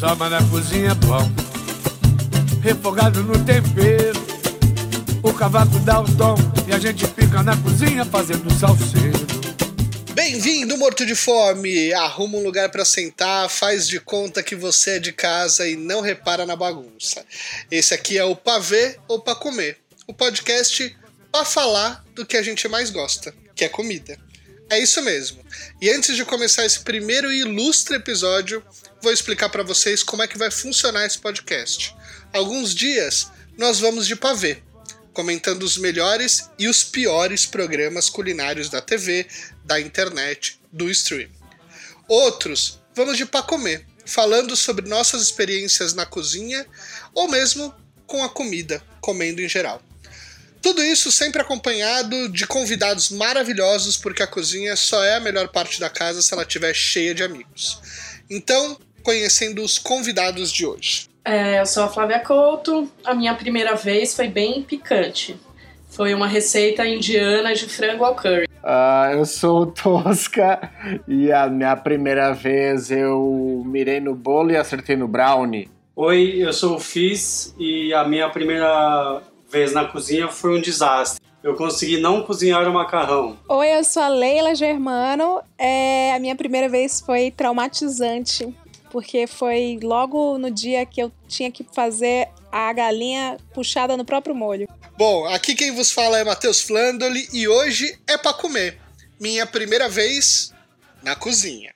[0.00, 1.30] samba na cozinha é bom.
[2.62, 4.18] Refogado no tempero,
[5.22, 9.26] o cavaco dá o tom e a gente fica na cozinha fazendo salseiro.
[10.14, 11.92] Bem-vindo, morto de fome!
[11.92, 16.00] Arruma um lugar para sentar, faz de conta que você é de casa e não
[16.00, 17.22] repara na bagunça.
[17.70, 19.76] Esse aqui é o Pavê ou Pra Comer,
[20.06, 20.96] o podcast
[21.30, 24.18] para falar do que a gente mais gosta, que é comida.
[24.70, 25.44] É isso mesmo.
[25.78, 28.64] E antes de começar esse primeiro e ilustre episódio,
[29.02, 31.94] vou explicar para vocês como é que vai funcionar esse podcast.
[32.32, 34.62] Alguns dias nós vamos de pavê,
[35.12, 39.26] comentando os melhores e os piores programas culinários da TV,
[39.64, 41.32] da internet, do streaming.
[42.08, 46.66] Outros vamos de para comer, falando sobre nossas experiências na cozinha
[47.14, 47.74] ou mesmo
[48.06, 49.82] com a comida, comendo em geral.
[50.60, 55.80] Tudo isso sempre acompanhado de convidados maravilhosos, porque a cozinha só é a melhor parte
[55.80, 57.80] da casa se ela estiver cheia de amigos.
[58.28, 61.08] Então, conhecendo os convidados de hoje.
[61.24, 62.90] É, eu sou a Flávia Couto.
[63.04, 65.38] A minha primeira vez foi bem picante.
[65.88, 68.46] Foi uma receita indiana de frango ao curry.
[68.62, 70.70] Uh, eu sou o Tosca
[71.08, 75.68] e a minha primeira vez eu mirei no bolo e acertei no brownie.
[75.96, 81.20] Oi, eu sou o Fizz e a minha primeira vez na cozinha foi um desastre.
[81.42, 83.36] Eu consegui não cozinhar o macarrão.
[83.48, 85.40] Oi, eu sou a Leila Germano.
[85.58, 88.54] É, a minha primeira vez foi traumatizante,
[88.90, 94.34] porque foi logo no dia que eu tinha que fazer a galinha puxada no próprio
[94.34, 94.68] molho.
[94.98, 98.78] Bom, aqui quem vos fala é Matheus Flandoli e hoje é para comer.
[99.18, 100.52] Minha primeira vez
[101.02, 101.72] na cozinha.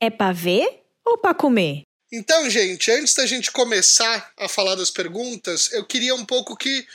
[0.00, 1.82] É para ver ou para comer?
[2.12, 6.86] Então, gente, antes da gente começar a falar das perguntas, eu queria um pouco que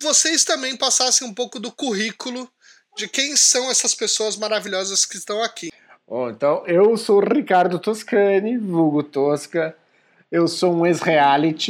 [0.00, 2.50] vocês também passassem um pouco do currículo
[2.96, 5.70] de quem são essas pessoas maravilhosas que estão aqui.
[6.06, 9.74] Bom, então, eu sou Ricardo Toscani, vulgo Tosca.
[10.30, 11.68] Eu sou um ex-reality.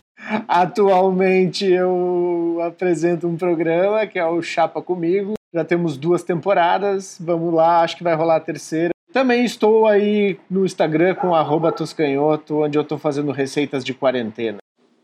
[0.48, 5.34] Atualmente eu apresento um programa que é o Chapa Comigo.
[5.52, 7.16] Já temos duas temporadas.
[7.20, 8.90] Vamos lá, acho que vai rolar a terceira.
[9.12, 11.30] Também estou aí no Instagram com
[11.70, 14.58] Toscanhoto, onde eu estou fazendo receitas de quarentena.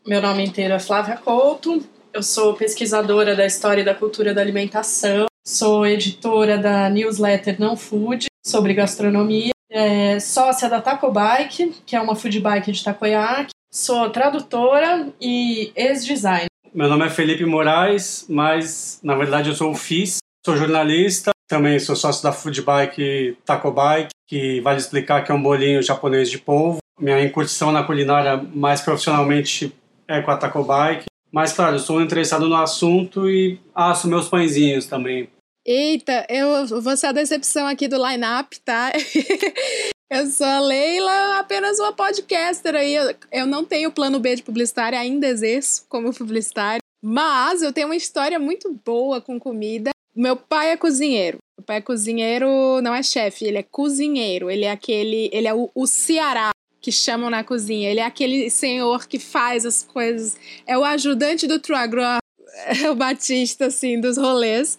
[0.04, 1.80] Meu nome inteiro é Flávia Couto,
[2.12, 7.76] eu sou pesquisadora da história e da cultura da alimentação, sou editora da newsletter Não
[7.76, 13.52] Food sobre gastronomia, é, sócia da Taco Bike, que é uma food bike de Takoyaki,
[13.72, 16.46] sou tradutora e ex-designer.
[16.72, 21.78] Meu nome é Felipe Moraes, mas na verdade eu sou o FIS, sou jornalista, também
[21.78, 26.30] sou sócio da food bike Taco Bike, que vale explicar que é um bolinho japonês
[26.30, 26.78] de polvo.
[27.00, 29.74] Minha incursão na culinária mais profissionalmente
[30.06, 31.06] é com a Taco Bike.
[31.32, 35.28] Mas, claro, eu sou interessado no assunto e asso meus pãezinhos também.
[35.64, 38.92] Eita, eu vou ser a decepção aqui do line-up, tá?
[40.10, 42.94] eu sou a Leila, apenas uma podcaster aí.
[43.30, 46.80] Eu, não tenho plano B de publicitária, ainda exerço como publicitária.
[47.02, 49.90] Mas eu tenho uma história muito boa com comida.
[50.14, 51.38] Meu pai é cozinheiro.
[51.58, 54.50] Meu pai é cozinheiro, não é chefe, ele é cozinheiro.
[54.50, 55.30] Ele é aquele.
[55.32, 56.50] Ele é o, o Ceará
[56.80, 57.90] que chamam na cozinha.
[57.90, 60.36] Ele é aquele senhor que faz as coisas.
[60.66, 62.18] É o ajudante do Truagro, é
[62.90, 64.78] o Batista, assim, dos rolês.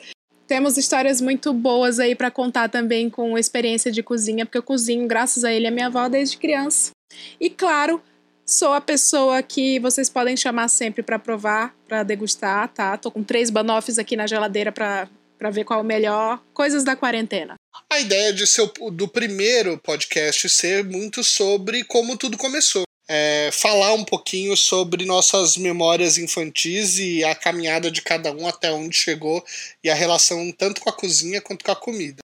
[0.52, 5.08] Temos histórias muito boas aí para contar também com experiência de cozinha, porque eu cozinho,
[5.08, 6.92] graças a ele, a minha avó desde criança.
[7.40, 8.02] E claro,
[8.46, 12.98] sou a pessoa que vocês podem chamar sempre para provar, para degustar, tá?
[12.98, 15.08] Tô com três banoffes aqui na geladeira para
[15.54, 16.42] ver qual é o melhor.
[16.54, 17.56] Coisas da quarentena
[17.92, 22.84] a ideia de ser do primeiro podcast ser muito sobre como tudo começou.
[23.14, 28.72] É, falar um pouquinho sobre nossas memórias infantis e a caminhada de cada um até
[28.72, 29.44] onde chegou
[29.84, 32.24] e a relação tanto com a cozinha quanto com a comida.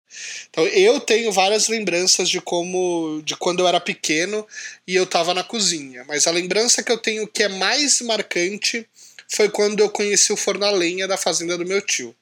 [0.49, 4.47] Então eu tenho várias lembranças de como de quando eu era pequeno
[4.87, 8.87] e eu estava na cozinha, mas a lembrança que eu tenho que é mais marcante
[9.27, 12.15] foi quando eu conheci o forno a lenha da fazenda do meu tio.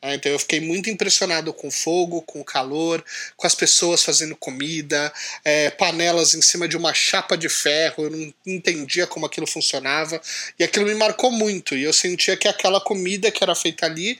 [0.00, 3.04] É, então eu fiquei muito impressionado com o fogo, com o calor,
[3.36, 5.12] com as pessoas fazendo comida,
[5.44, 10.20] é, panelas em cima de uma chapa de ferro, eu não entendia como aquilo funcionava,
[10.56, 14.16] e aquilo me marcou muito, e eu sentia que aquela comida que era feita ali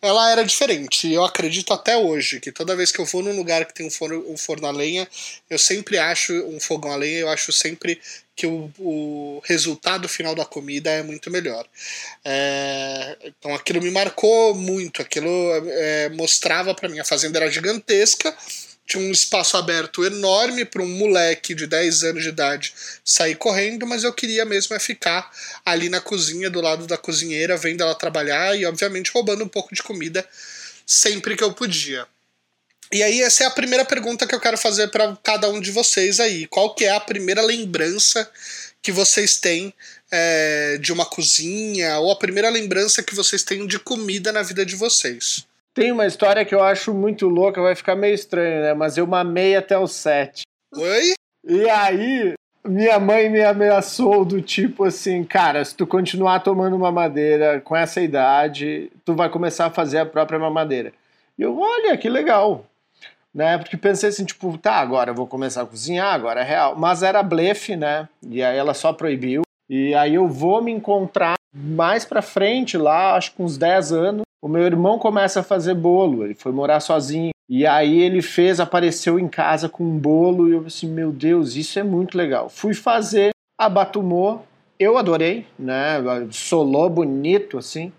[0.00, 1.12] ela era diferente.
[1.12, 3.90] Eu acredito até hoje que toda vez que eu vou num lugar que tem um
[3.90, 5.08] forno, um forno a lenha,
[5.50, 8.00] eu sempre acho um fogão a lenha, eu acho sempre
[8.38, 11.66] que o, o resultado final da comida é muito melhor.
[12.24, 15.28] É, então aquilo me marcou muito, aquilo
[15.66, 18.32] é, mostrava para mim a fazenda era gigantesca
[18.86, 22.72] tinha um espaço aberto enorme para um moleque de 10 anos de idade
[23.04, 25.30] sair correndo, mas eu queria mesmo é ficar
[25.62, 29.74] ali na cozinha, do lado da cozinheira, vendo ela trabalhar e, obviamente, roubando um pouco
[29.74, 30.26] de comida
[30.86, 32.06] sempre que eu podia.
[32.90, 35.70] E aí, essa é a primeira pergunta que eu quero fazer para cada um de
[35.70, 36.46] vocês aí.
[36.46, 38.30] Qual que é a primeira lembrança
[38.80, 39.74] que vocês têm
[40.10, 44.64] é, de uma cozinha, ou a primeira lembrança que vocês têm de comida na vida
[44.64, 45.46] de vocês?
[45.74, 48.74] Tem uma história que eu acho muito louca, vai ficar meio estranho, né?
[48.74, 50.42] Mas eu mamei até os sete.
[50.74, 51.12] Oi?
[51.46, 52.34] E aí,
[52.64, 58.00] minha mãe me ameaçou do tipo assim, cara, se tu continuar tomando mamadeira com essa
[58.00, 60.92] idade, tu vai começar a fazer a própria mamadeira.
[61.38, 62.67] E eu, olha, que legal.
[63.38, 63.56] Né?
[63.56, 66.74] Porque pensei assim, tipo, tá, agora eu vou começar a cozinhar, agora é real.
[66.76, 68.08] Mas era blefe, né?
[68.28, 69.42] E aí ela só proibiu.
[69.70, 74.22] E aí eu vou me encontrar mais pra frente, lá, acho que uns 10 anos,
[74.42, 77.30] o meu irmão começa a fazer bolo, ele foi morar sozinho.
[77.48, 81.54] E aí ele fez, apareceu em casa com um bolo e eu assim, meu Deus,
[81.54, 82.48] isso é muito legal.
[82.48, 84.44] Fui fazer, abatumou,
[84.80, 86.02] eu adorei, né?
[86.32, 87.92] Solou bonito assim.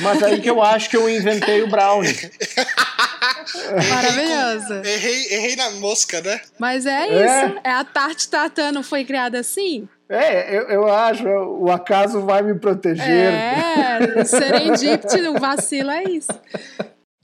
[0.00, 2.16] Mas aí que eu acho que eu inventei o brownie.
[3.90, 4.74] Maravilhoso.
[4.84, 6.40] Errei, errei na mosca, né?
[6.58, 7.60] Mas é isso.
[7.64, 9.88] É, a tarte tartã não foi criada assim?
[10.08, 13.06] É, eu, eu acho, o acaso vai me proteger.
[13.08, 16.28] É, serendipity, o vacilo é isso.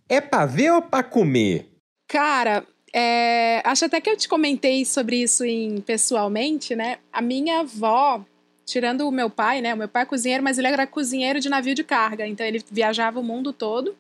[0.08, 1.68] É pra ver ou pra comer?
[2.08, 6.96] Cara, é, acho até que eu te comentei sobre isso em, pessoalmente, né?
[7.12, 8.24] A minha avó,
[8.64, 9.74] tirando o meu pai, né?
[9.74, 12.26] O meu pai é cozinheiro, mas ele era cozinheiro de navio de carga.
[12.26, 13.94] Então ele viajava o mundo todo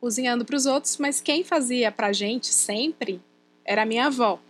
[0.00, 3.20] cozinhando para os outros, mas quem fazia pra gente sempre
[3.64, 4.40] era a minha avó.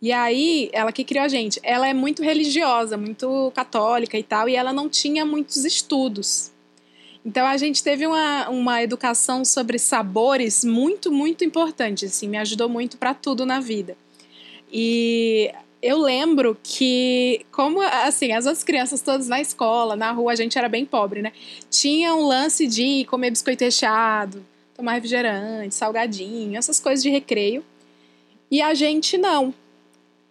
[0.00, 4.48] E aí, ela que criou a gente, ela é muito religiosa, muito católica e tal,
[4.48, 6.50] e ela não tinha muitos estudos.
[7.24, 12.68] Então a gente teve uma, uma educação sobre sabores muito, muito importante, assim, me ajudou
[12.68, 13.96] muito para tudo na vida.
[14.72, 20.36] E eu lembro que, como assim, as outras crianças todas na escola, na rua, a
[20.36, 21.32] gente era bem pobre, né?
[21.70, 24.44] Tinha um lance de comer biscoito recheado,
[24.82, 27.64] tomar refrigerante, salgadinho, essas coisas de recreio.
[28.50, 29.54] E a gente não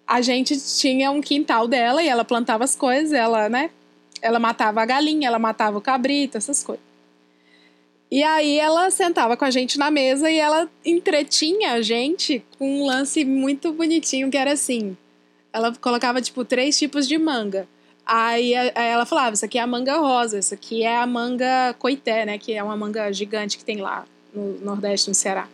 [0.06, 3.70] a gente tinha um quintal dela e ela plantava as coisas, ela, né?
[4.22, 6.84] Ela matava a galinha, ela matava o cabrito, essas coisas.
[8.12, 12.82] E aí ela sentava com a gente na mesa e ela entretinha a gente com
[12.82, 14.98] um lance muito bonitinho que era assim.
[15.54, 17.66] Ela colocava tipo três tipos de manga.
[18.06, 21.74] Aí, aí ela falava, isso aqui é a manga rosa, isso aqui é a manga
[21.80, 25.48] coité, né, que é uma manga gigante que tem lá no Nordeste, no Ceará.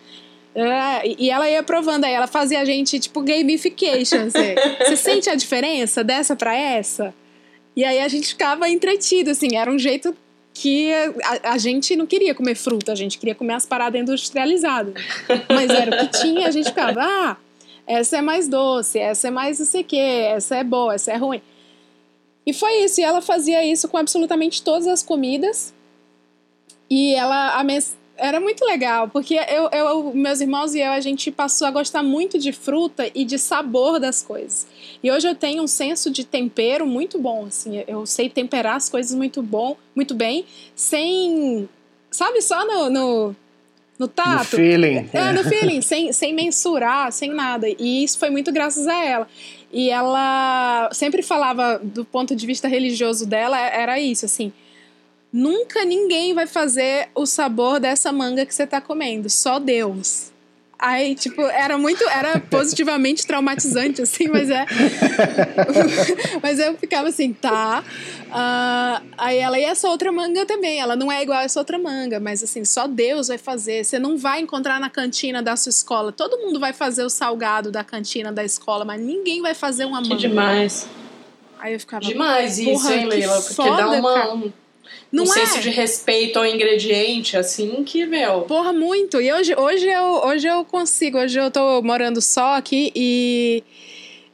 [0.56, 4.26] É, e ela ia provando aí, ela fazia a gente, tipo, gamification.
[4.26, 4.56] Assim.
[4.86, 7.14] Você sente a diferença dessa para essa?
[7.76, 10.16] E aí a gente ficava entretido, assim, era um jeito
[10.52, 14.96] que a, a, gente não queria comer fruta, a gente queria comer as paradas industrializadas.
[15.48, 17.38] Mas era o que tinha, a gente ficava, ah,
[17.86, 21.12] essa é mais doce, essa é mais não sei o quê, essa é boa, essa
[21.12, 21.42] é ruim.
[22.48, 25.72] E foi isso, e ela fazia isso com absolutamente todas as comidas.
[26.90, 27.64] E ela, a,
[28.18, 32.04] era muito legal, porque eu, eu, meus irmãos e eu, a gente passou a gostar
[32.04, 34.68] muito de fruta e de sabor das coisas.
[35.02, 38.90] E hoje eu tenho um senso de tempero muito bom, assim, eu sei temperar as
[38.90, 41.70] coisas muito bom, muito bem, sem,
[42.12, 43.36] sabe, só no, no,
[44.00, 44.40] no tato.
[44.40, 45.10] No feeling.
[45.14, 47.68] É, no feeling, sem, sem mensurar, sem nada.
[47.68, 49.28] E isso foi muito graças a ela.
[49.72, 54.52] E ela sempre falava, do ponto de vista religioso dela, era isso, assim,
[55.38, 60.32] Nunca ninguém vai fazer o sabor dessa manga que você tá comendo, só Deus.
[60.80, 64.66] Aí, tipo, era muito, era positivamente traumatizante, assim, mas é.
[66.42, 67.84] mas eu ficava assim, tá.
[68.30, 71.78] Uh, aí ela, e essa outra manga também, ela não é igual a essa outra
[71.78, 73.86] manga, mas assim, só Deus vai fazer.
[73.86, 76.12] Você não vai encontrar na cantina da sua escola.
[76.12, 80.02] Todo mundo vai fazer o salgado da cantina da escola, mas ninguém vai fazer uma
[80.02, 80.16] manga.
[80.16, 80.90] Que demais.
[81.60, 82.04] Aí eu ficava.
[82.04, 83.40] Demais isso, hein, Leila?
[83.40, 84.67] Porque foda, dá uma.
[85.12, 85.34] Não um é?
[85.34, 88.42] senso de respeito ao ingrediente, assim, que, meu.
[88.42, 89.22] Porra, muito.
[89.22, 91.18] E hoje, hoje, eu, hoje eu consigo.
[91.18, 93.64] Hoje eu tô morando só aqui e.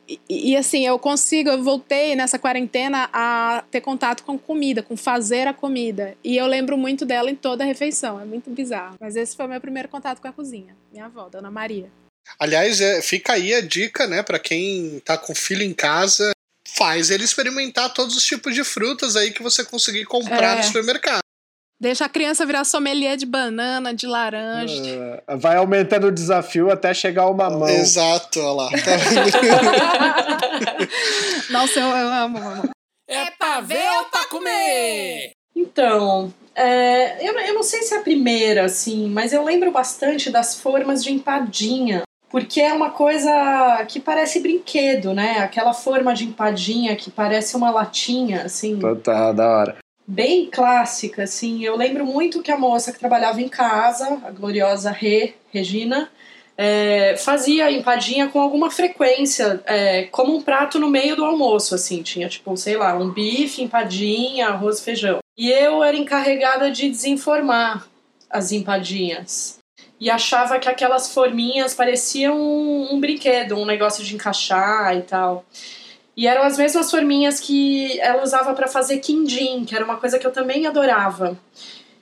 [0.06, 4.98] E, e, assim, eu consigo, eu voltei nessa quarentena a ter contato com comida, com
[4.98, 6.18] fazer a comida.
[6.22, 8.98] E eu lembro muito dela em toda a refeição, é muito bizarro.
[9.00, 11.90] Mas esse foi o meu primeiro contato com a cozinha, minha avó, Dona Maria.
[12.38, 16.34] Aliás, é, fica aí a dica, né, para quem tá com filho em casa,
[16.76, 20.58] faz ele experimentar todos os tipos de frutas aí que você conseguir comprar é.
[20.58, 21.22] no supermercado.
[21.80, 25.22] Deixa a criança virar sommelier de banana, de laranja.
[25.28, 27.68] Uh, vai aumentando o desafio até chegar uma mão.
[27.68, 28.70] Exato, olha lá.
[31.50, 32.70] Nossa, eu, eu amo, amo.
[33.08, 35.32] É pra ver ou pra comer?
[35.54, 40.30] Então, é, eu, eu não sei se é a primeira, assim, mas eu lembro bastante
[40.30, 42.04] das formas de empadinha
[42.34, 45.38] porque é uma coisa que parece brinquedo, né?
[45.38, 48.80] Aquela forma de empadinha que parece uma latinha, assim.
[48.80, 49.78] Total, da hora.
[50.08, 51.64] Bem clássica, assim.
[51.64, 56.10] Eu lembro muito que a moça que trabalhava em casa, a gloriosa Rê, Regina,
[56.58, 62.02] é, fazia empadinha com alguma frequência, é, como um prato no meio do almoço, assim,
[62.02, 65.20] tinha tipo, sei lá, um bife, empadinha, arroz, feijão.
[65.38, 67.88] E eu era encarregada de desenformar
[68.28, 69.62] as empadinhas.
[70.00, 75.46] E achava que aquelas forminhas pareciam um, um brinquedo, um negócio de encaixar e tal.
[76.16, 80.20] E eram as mesmas forminhas que ela usava para fazer quindim, que era uma coisa
[80.20, 81.38] que eu também adorava.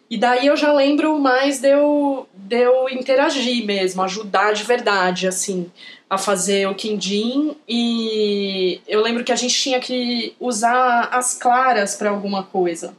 [0.10, 5.26] E daí eu já lembro mais de eu, de eu interagir mesmo, ajudar de verdade,
[5.26, 5.72] assim,
[6.10, 7.56] a fazer o quindim.
[7.66, 12.94] E eu lembro que a gente tinha que usar as claras para alguma coisa.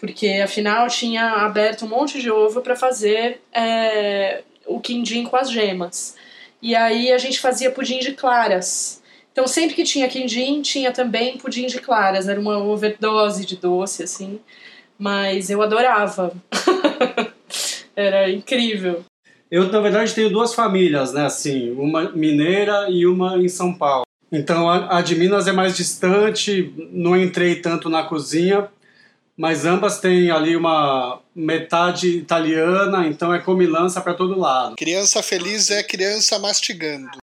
[0.00, 5.50] Porque afinal tinha aberto um monte de ovo para fazer é, o quindim com as
[5.50, 6.16] gemas.
[6.62, 9.02] E aí a gente fazia pudim de claras.
[9.30, 12.28] Então sempre que tinha quindim, tinha também pudim de claras.
[12.28, 14.40] Era uma overdose de doce, assim
[15.00, 16.34] mas eu adorava.
[17.96, 19.02] Era incrível.
[19.50, 21.24] Eu, na verdade, tenho duas famílias, né?
[21.24, 24.04] Assim, uma mineira e uma em São Paulo.
[24.30, 28.68] Então, a, de Minas é mais distante, não entrei tanto na cozinha,
[29.36, 34.76] mas ambas têm ali uma metade italiana, então é comilança para todo lado.
[34.76, 37.10] Criança feliz é criança mastigando.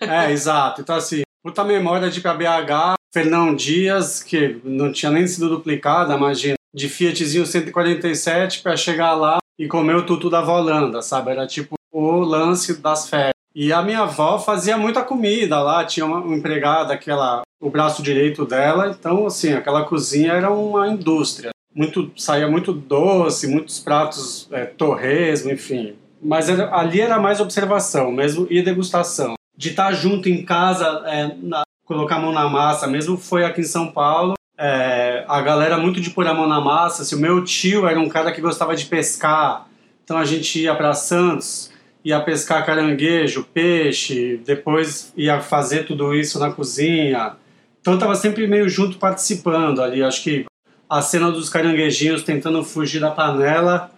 [0.00, 0.80] É, exato.
[0.80, 6.54] Então, assim, puta memória de KBH, Fernão Dias, que não tinha nem sido duplicada, imagina
[6.74, 11.30] de Fiatzinho 147 para chegar lá e comer o tutu da avó Holanda, sabe?
[11.30, 13.34] Era tipo o lance das férias.
[13.54, 18.44] E a minha avó fazia muita comida lá, tinha uma empregada, aquela, o braço direito
[18.44, 21.50] dela, então assim, aquela cozinha era uma indústria.
[21.74, 25.94] Muito, saía muito doce, muitos pratos, é, torresmo, enfim.
[26.20, 29.34] Mas era, ali era mais observação mesmo e degustação.
[29.56, 33.60] De estar junto em casa, é, na, colocar a mão na massa, mesmo foi aqui
[33.60, 37.04] em São Paulo, é, a galera muito de pôr a mão na massa.
[37.04, 39.68] Se o meu tio era um cara que gostava de pescar,
[40.02, 41.70] então a gente ia para Santos,
[42.04, 47.36] ia pescar caranguejo, peixe, depois ia fazer tudo isso na cozinha.
[47.80, 50.02] Então eu tava sempre meio junto participando ali.
[50.02, 50.46] Acho que
[50.88, 53.90] a cena dos caranguejinhos tentando fugir da panela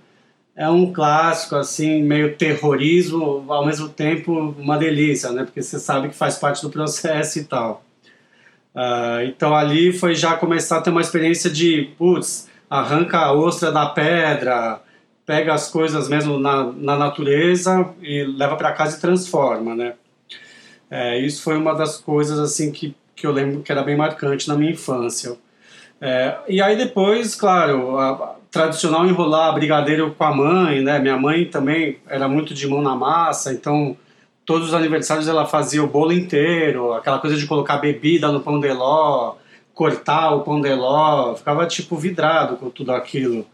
[0.56, 5.44] é um clássico, assim, meio terrorismo, ao mesmo tempo uma delícia, né?
[5.44, 7.82] Porque você sabe que faz parte do processo e tal.
[8.74, 13.72] Uh, então ali foi já começar a ter uma experiência de, putz, arranca a ostra
[13.72, 14.80] da pedra,
[15.26, 19.94] pega as coisas mesmo na, na natureza e leva para casa e transforma, né?
[20.90, 24.48] É, isso foi uma das coisas assim que, que eu lembro que era bem marcante
[24.48, 25.36] na minha infância.
[26.00, 30.98] É, e aí depois, claro, a, a, tradicional enrolar brigadeiro com a mãe, né?
[30.98, 33.96] Minha mãe também era muito de mão na massa, então
[34.46, 38.58] todos os aniversários ela fazia o bolo inteiro, aquela coisa de colocar bebida no pão
[38.58, 39.36] de ló,
[39.74, 43.46] cortar o pão de ló, ficava tipo vidrado com tudo aquilo.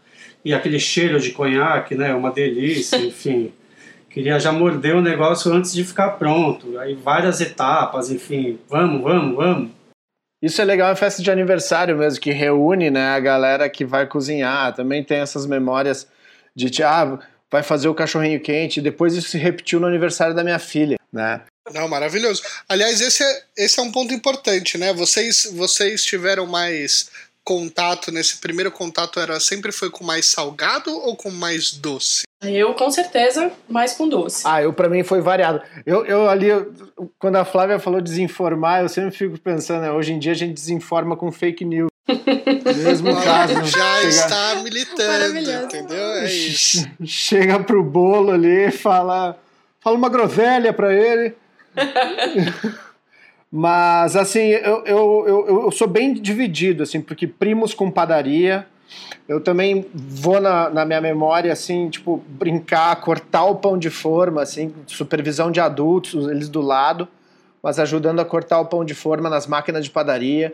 [0.45, 3.51] E aquele cheiro de conhaque, né, uma delícia, enfim.
[4.17, 6.79] Queria já morder o negócio antes de ficar pronto.
[6.79, 8.59] Aí várias etapas, enfim.
[8.67, 9.71] Vamos, vamos, vamos.
[10.41, 14.07] Isso é legal, é festa de aniversário mesmo, que reúne né, a galera que vai
[14.07, 14.73] cozinhar.
[14.73, 16.07] Também tem essas memórias
[16.55, 17.19] de, ah,
[17.51, 18.81] vai fazer o cachorrinho quente.
[18.81, 21.41] Depois isso se repetiu no aniversário da minha filha, né?
[21.71, 22.41] Não, maravilhoso.
[22.67, 24.93] Aliás, esse é, esse é um ponto importante, né?
[24.93, 27.11] Vocês, vocês tiveram mais
[27.47, 32.23] contato nesse primeiro contato era sempre foi com mais salgado ou com mais doce?
[32.41, 34.43] Eu com certeza mais com doce.
[34.45, 35.61] Ah, eu para mim foi variado.
[35.85, 36.49] Eu, eu ali
[37.17, 40.53] quando a Flávia falou desinformar, eu sempre fico pensando, né, hoje em dia a gente
[40.53, 41.87] desinforma com fake news.
[42.83, 43.53] Mesmo caso.
[43.63, 44.09] Já chega...
[44.09, 46.11] está militando, entendeu?
[46.15, 46.85] É isso.
[47.05, 49.39] Chega pro bolo ali e fala,
[49.79, 51.33] fala uma groselha para ele.
[53.51, 58.67] Mas, assim, eu, eu, eu, eu, sou bem dividido, assim, porque primos com padaria,
[59.27, 64.41] eu também vou na, na minha memória, assim, tipo, brincar, cortar o pão de forma,
[64.41, 67.07] assim, supervisão de adultos, eles do lado,
[67.63, 70.53] mas ajudando a cortar o pão de forma nas máquinas de padaria.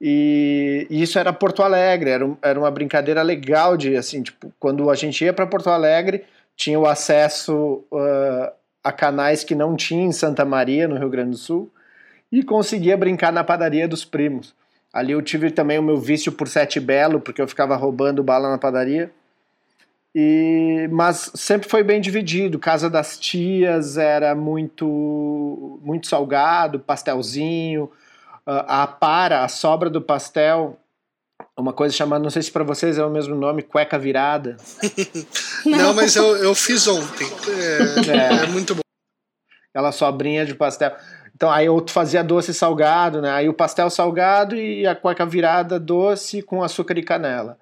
[0.00, 4.88] E, e, isso era Porto Alegre, era, era uma brincadeira legal de, assim, tipo, quando
[4.88, 6.24] a gente ia para Porto Alegre,
[6.56, 8.50] tinha o acesso uh,
[8.82, 11.70] a canais que não tinha em Santa Maria, no Rio Grande do Sul,
[12.30, 14.54] e conseguia brincar na padaria dos primos.
[14.92, 18.50] Ali eu tive também o meu vício por Sete Belo, porque eu ficava roubando bala
[18.50, 19.12] na padaria.
[20.14, 22.58] E, mas sempre foi bem dividido.
[22.58, 27.90] Casa das tias era muito muito salgado, pastelzinho,
[28.44, 30.76] a para, a sobra do pastel,
[31.56, 34.56] uma coisa chamada, não sei se para vocês é o mesmo nome, cueca virada.
[35.64, 37.26] não, mas eu, eu fiz ontem.
[38.08, 38.44] É, é.
[38.44, 38.80] é, muito bom.
[39.70, 40.96] Aquela sobrinha de pastel.
[41.40, 43.30] Então, aí eu fazia doce salgado, né?
[43.30, 47.56] Aí o pastel salgado e a cueca virada doce com açúcar e canela.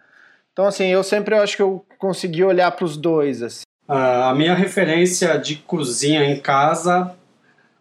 [0.53, 3.63] Então, assim, eu sempre eu acho que eu consegui olhar para os dois, assim.
[3.87, 7.15] Ah, a minha referência de cozinha em casa,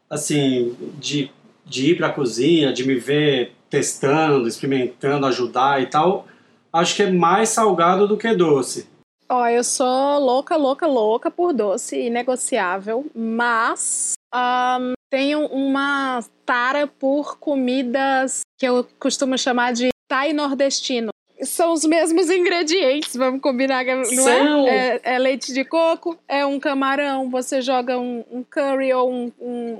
[0.08, 1.32] assim, de,
[1.66, 6.28] de ir para a cozinha, de me ver testando, experimentando, ajudar e tal,
[6.72, 8.88] acho que é mais salgado do que doce.
[9.28, 17.38] Ó, eu sou louca, louca, louca por doce, inegociável, mas um, tenho uma tara por
[17.40, 21.10] comidas que eu costumo chamar de thai nordestino.
[21.42, 24.68] São os mesmos ingredientes, vamos combinar, não São.
[24.68, 24.96] é?
[24.96, 25.02] é?
[25.04, 29.80] é leite de coco, é um camarão, você joga um, um curry ou um, um,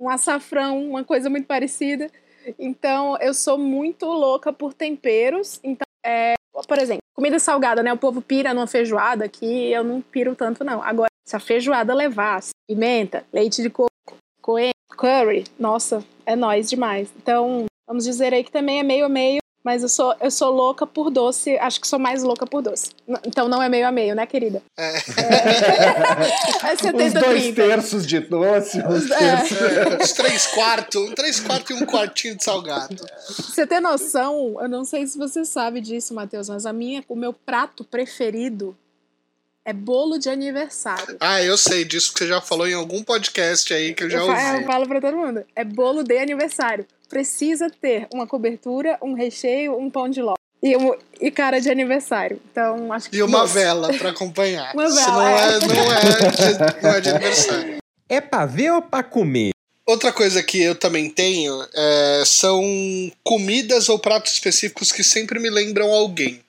[0.00, 2.10] um açafrão, uma coisa muito parecida.
[2.58, 5.60] Então, eu sou muito louca por temperos.
[5.62, 6.34] Então, é,
[6.66, 7.92] por exemplo, comida salgada, né?
[7.92, 10.82] O povo pira numa feijoada, que eu não piro tanto, não.
[10.82, 13.93] Agora, se a feijoada levasse pimenta, leite de coco,
[14.44, 17.08] coentro, curry, nossa, é nóis demais.
[17.16, 20.50] Então, vamos dizer aí que também é meio a meio, mas eu sou, eu sou
[20.50, 22.90] louca por doce, acho que sou mais louca por doce.
[23.26, 24.62] Então não é meio a meio, né, querida?
[24.78, 24.96] É.
[26.68, 27.54] É Os 70 dois 30.
[27.54, 29.18] terços de doce, os É.
[29.18, 29.58] terços.
[29.62, 32.94] É, uns três quartos, um três quartos e um quartinho de salgado.
[33.26, 34.56] Você tem noção?
[34.60, 38.76] Eu não sei se você sabe disso, Matheus, mas a minha, o meu prato preferido
[39.64, 41.16] é bolo de aniversário.
[41.20, 44.18] Ah, eu sei disso que você já falou em algum podcast aí que eu já
[44.18, 44.64] Eu, eu ouvi.
[44.64, 45.44] falo pra todo mundo.
[45.56, 46.86] É bolo de aniversário.
[47.08, 50.34] Precisa ter uma cobertura, um recheio, um pão de ló.
[50.62, 52.40] E, um- e cara de aniversário.
[52.50, 53.16] Então, acho que.
[53.18, 53.52] E uma Nossa.
[53.54, 54.72] vela pra acompanhar.
[54.74, 55.34] Uma Isso vela, não é.
[55.34, 57.76] é, não, é de, não é de aniversário.
[58.08, 59.50] É pra ver ou pra comer?
[59.86, 62.62] Outra coisa que eu também tenho é, são
[63.22, 66.40] comidas ou pratos específicos que sempre me lembram alguém.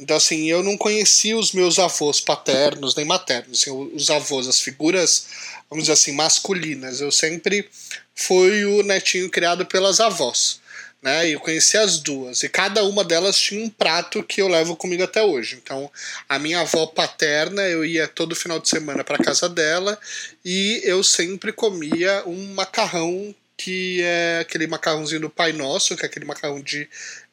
[0.00, 4.60] Então, assim, eu não conheci os meus avós paternos nem maternos, assim, os avós, as
[4.60, 5.26] figuras,
[5.68, 7.00] vamos dizer assim, masculinas.
[7.00, 7.68] Eu sempre
[8.14, 10.60] fui o netinho criado pelas avós.
[11.00, 14.48] Né, e eu conheci as duas, e cada uma delas tinha um prato que eu
[14.48, 15.54] levo comigo até hoje.
[15.62, 15.88] Então,
[16.28, 19.96] a minha avó paterna, eu ia todo final de semana para casa dela
[20.44, 26.06] e eu sempre comia um macarrão que é aquele macarrãozinho do Pai Nosso, que é
[26.06, 26.88] aquele macarrão de,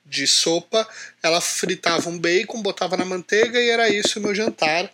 [0.06, 0.88] de sopa.
[1.24, 4.92] Ela fritava um bacon, botava na manteiga e era isso o meu jantar.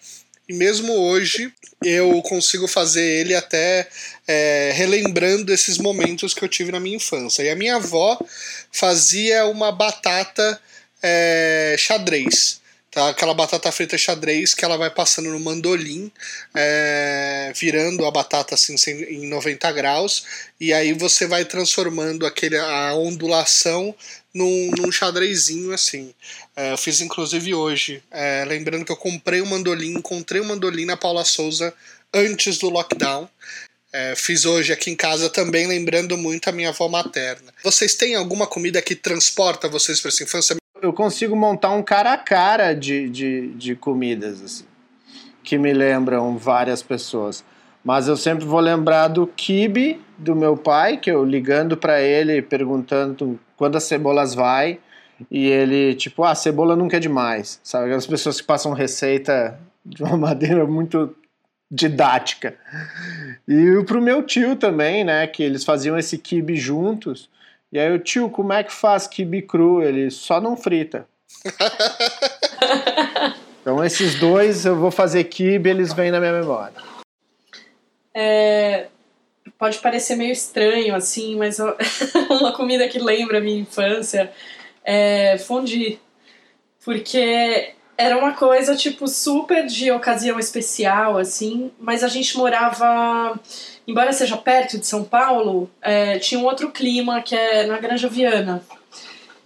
[0.48, 3.88] E mesmo hoje eu consigo fazer ele até
[4.28, 7.44] é, relembrando esses momentos que eu tive na minha infância.
[7.44, 8.20] E a minha avó
[8.72, 10.60] fazia uma batata
[11.02, 12.61] é, xadrez.
[12.92, 13.08] Tá?
[13.08, 16.12] Aquela batata frita xadrez que ela vai passando no mandolim,
[16.54, 18.76] é, virando a batata assim
[19.08, 20.26] em 90 graus,
[20.60, 23.96] e aí você vai transformando aquele, a ondulação
[24.34, 26.14] num, num xadrezinho assim.
[26.54, 30.84] É, eu fiz inclusive hoje, é, lembrando que eu comprei um mandolim, encontrei um mandolim
[30.84, 31.74] na Paula Souza
[32.14, 33.30] antes do lockdown.
[33.94, 37.54] É, fiz hoje aqui em casa também, lembrando muito a minha avó materna.
[37.64, 40.61] Vocês têm alguma comida que transporta vocês para essa infância?
[40.82, 44.65] Eu consigo montar um cara a cara de, de, de comidas, assim,
[45.44, 47.44] que me lembram várias pessoas.
[47.84, 52.41] Mas eu sempre vou lembrar do kibe do meu pai, que eu ligando para ele,
[52.41, 54.80] perguntando quando as cebolas vai,
[55.30, 57.60] e ele, tipo, ah, cebola nunca é demais.
[57.63, 57.86] Sabe?
[57.86, 61.15] Aquelas pessoas que passam receita de uma maneira muito
[61.72, 62.56] didática.
[63.48, 67.30] E pro meu tio também, né, que eles faziam esse kibe juntos.
[67.72, 69.82] E aí o tio, como é que faz kibe cru?
[69.82, 71.08] Ele só não frita.
[73.62, 76.76] então esses dois eu vou fazer kibe, eles vêm na minha memória.
[78.14, 78.88] É,
[79.58, 81.76] pode parecer meio estranho, assim, mas eu-
[82.30, 84.32] uma comida que lembra a minha infância
[84.84, 86.00] é fondue.
[86.84, 93.40] Porque era uma coisa, tipo, super de ocasião especial, assim, mas a gente morava,
[93.88, 98.10] embora seja perto de São Paulo, é, tinha um outro clima que é na Granja
[98.10, 98.64] Viana.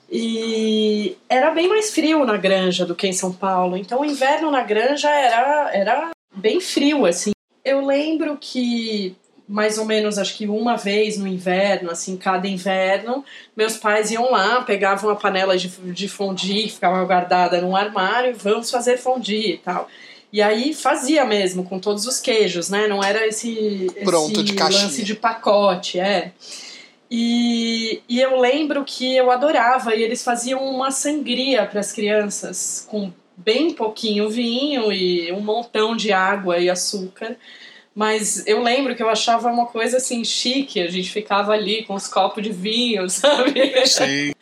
[0.10, 3.76] E era bem mais frio na Granja do que em São Paulo.
[3.76, 7.32] Então o inverno na Granja era, era bem frio, assim.
[7.64, 9.16] Eu lembro que
[9.48, 13.24] mais ou menos, acho que uma vez no inverno, assim, cada inverno,
[13.56, 18.36] meus pais iam lá, pegavam a panela de, de fondue que ficava guardada num armário,
[18.36, 19.88] vamos fazer fondue e tal.
[20.34, 22.88] E aí fazia mesmo, com todos os queijos, né?
[22.88, 26.32] Não era esse, Pronto, esse de lance de pacote, é.
[27.10, 32.86] E, e eu lembro que eu adorava, e eles faziam uma sangria para as crianças,
[32.90, 37.38] com bem pouquinho vinho e um montão de água e açúcar.
[37.96, 41.94] Mas eu lembro que eu achava uma coisa assim chique, a gente ficava ali com
[41.94, 43.88] os copos de vinho, sabe?
[43.88, 44.34] Sim.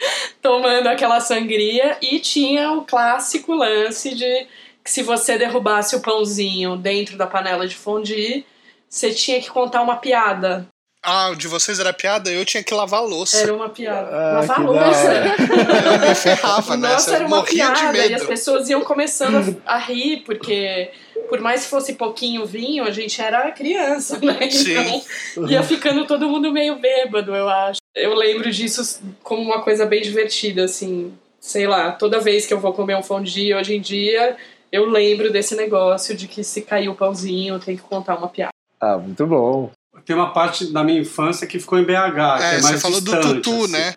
[0.42, 4.48] Tomando aquela sangria e tinha o clássico lance de
[4.84, 8.44] que se você derrubasse o pãozinho dentro da panela de fondue,
[8.89, 10.68] você tinha que contar uma piada.
[11.06, 12.32] Ah, o de vocês era piada?
[12.32, 13.38] Eu tinha que lavar a louça.
[13.38, 14.10] Era uma piada.
[14.10, 15.13] Ah, Lavar da louça.
[15.13, 19.78] Eu me ferrava Nossa, nessa, era uma piada e as pessoas iam começando a, a
[19.78, 20.92] rir porque
[21.28, 24.50] por mais que fosse pouquinho vinho, a gente era criança, né?
[24.50, 25.02] Sim.
[25.32, 27.80] Então ia ficando todo mundo meio bêbado, eu acho.
[27.94, 31.13] Eu lembro disso como uma coisa bem divertida, assim.
[31.39, 34.38] Sei lá, toda vez que eu vou comer um fondue hoje em dia,
[34.72, 38.54] eu lembro desse negócio de que se cair o pãozinho, tem que contar uma piada.
[38.80, 39.70] Ah, muito bom.
[40.06, 42.77] Tem uma parte da minha infância que ficou em BH, que É, é mais você
[42.79, 43.71] falou do distante, tutu, assim.
[43.71, 43.93] né?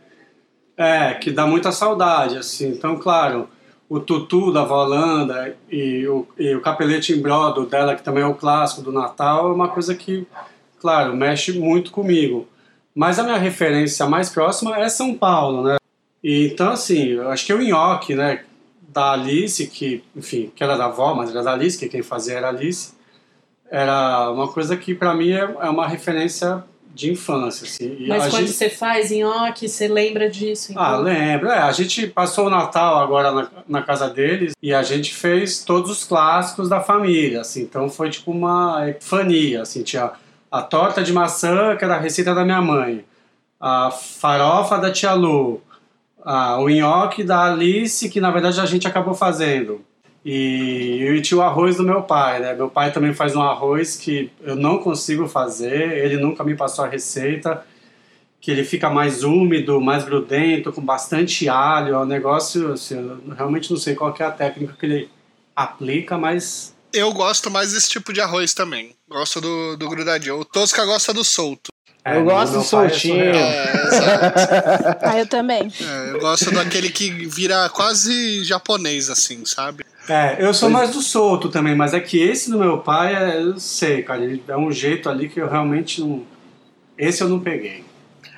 [0.76, 2.68] É, que dá muita saudade, assim.
[2.68, 3.48] Então, claro,
[3.88, 8.26] o tutu da Volanda e o, e o capelete em brodo dela, que também é
[8.26, 10.26] o clássico do Natal, é uma coisa que,
[10.80, 12.46] claro, mexe muito comigo.
[12.94, 15.76] Mas a minha referência mais próxima é São Paulo, né?
[16.22, 18.44] E, então, assim, eu acho que o nhoque, né,
[18.88, 22.34] da Alice, que, enfim, que era da avó, mas era da Alice, que quem fazia
[22.34, 22.94] era a Alice,
[23.70, 26.62] era uma coisa que, para mim, é, é uma referência
[26.94, 28.06] de infância, assim.
[28.08, 30.72] Mas quando gente- você faz nhoque, você lembra disso?
[30.72, 30.82] Então?
[30.82, 31.48] ah, lembro.
[31.50, 35.62] É, a gente passou o Natal agora na, na casa deles e a gente fez
[35.62, 37.60] todos os clássicos da família, assim.
[37.62, 39.82] Então foi tipo uma epifania, assim.
[39.82, 40.12] Tinha
[40.50, 43.04] a torta de maçã, que era a receita da minha mãe.
[43.60, 45.60] A farofa da tia Lu.
[46.24, 49.84] a- o nhoque da Alice, que na verdade a gente acabou fazendo.
[50.28, 52.52] E, e tinha o arroz do meu pai, né?
[52.52, 56.84] Meu pai também faz um arroz que eu não consigo fazer, ele nunca me passou
[56.84, 57.64] a receita
[58.40, 61.94] que ele fica mais úmido, mais grudento, com bastante alho.
[61.94, 65.10] É um negócio, assim, eu realmente não sei qual que é a técnica que ele
[65.54, 68.96] aplica, mas Eu gosto mais desse tipo de arroz também.
[69.08, 70.40] Gosto do, do grudadinho.
[70.40, 71.70] O Tosca gosta do solto.
[72.04, 73.20] é, Eu gosto do é soltinho.
[73.20, 74.98] É, exato.
[75.02, 75.72] Ah, eu também.
[75.80, 79.84] É, eu gosto daquele que vira quase japonês, assim, sabe?
[80.08, 83.42] É, eu sou mais do solto também, mas é que esse do meu pai, é,
[83.42, 86.22] eu sei, cara, ele é um jeito ali que eu realmente não.
[86.96, 87.84] Esse eu não peguei.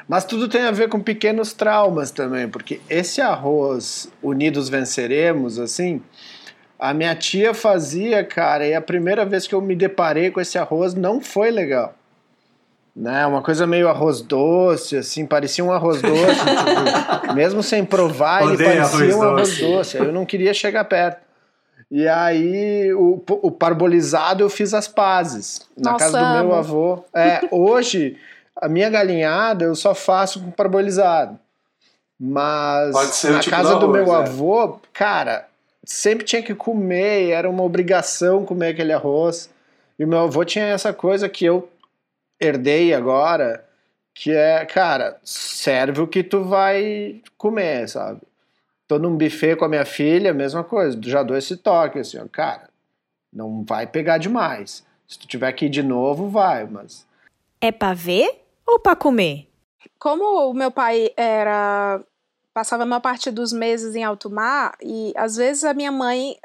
[0.09, 6.01] Mas tudo tem a ver com pequenos traumas também, porque esse arroz Unidos Venceremos, assim,
[6.79, 10.57] a minha tia fazia, cara, e a primeira vez que eu me deparei com esse
[10.57, 11.95] arroz não foi legal.
[12.97, 13.27] Né?
[13.27, 16.41] Uma coisa meio arroz doce, assim, parecia um arroz doce.
[17.21, 19.61] tipo, mesmo sem provar, ele Odeio parecia arroz um arroz doce.
[19.61, 19.99] doce.
[19.99, 21.28] Aí eu não queria chegar perto.
[21.91, 25.67] E aí, o, o parbolizado eu fiz as pazes.
[25.77, 26.55] Na Nossa, casa do meu amo.
[26.55, 27.05] avô.
[27.15, 28.19] É, hoje,
[28.55, 31.39] a minha galinhada eu só faço com parbolizado.
[32.21, 34.33] Mas Pode ser o na tipo casa do do meu arroz, é.
[34.33, 35.47] avô, cara,
[35.85, 39.49] sempre tinha que comer, era uma obrigação comer aquele arroz.
[39.99, 41.69] E o meu avô tinha essa coisa que eu
[42.41, 43.65] herdei agora,
[44.13, 48.21] que é, cara, serve o que tu vai comer, sabe?
[48.89, 52.27] Tô num buffet com a minha filha, mesma coisa, já dou esse toque, assim, ó,
[52.27, 52.71] cara,
[53.31, 54.83] não vai pegar demais.
[55.07, 57.07] Se tu tiver que ir de novo, vai, mas
[57.61, 59.47] É pra ver ou pra comer?
[59.99, 62.01] Como o meu pai era
[62.55, 66.37] passava a maior parte dos meses em alto mar e às vezes a minha mãe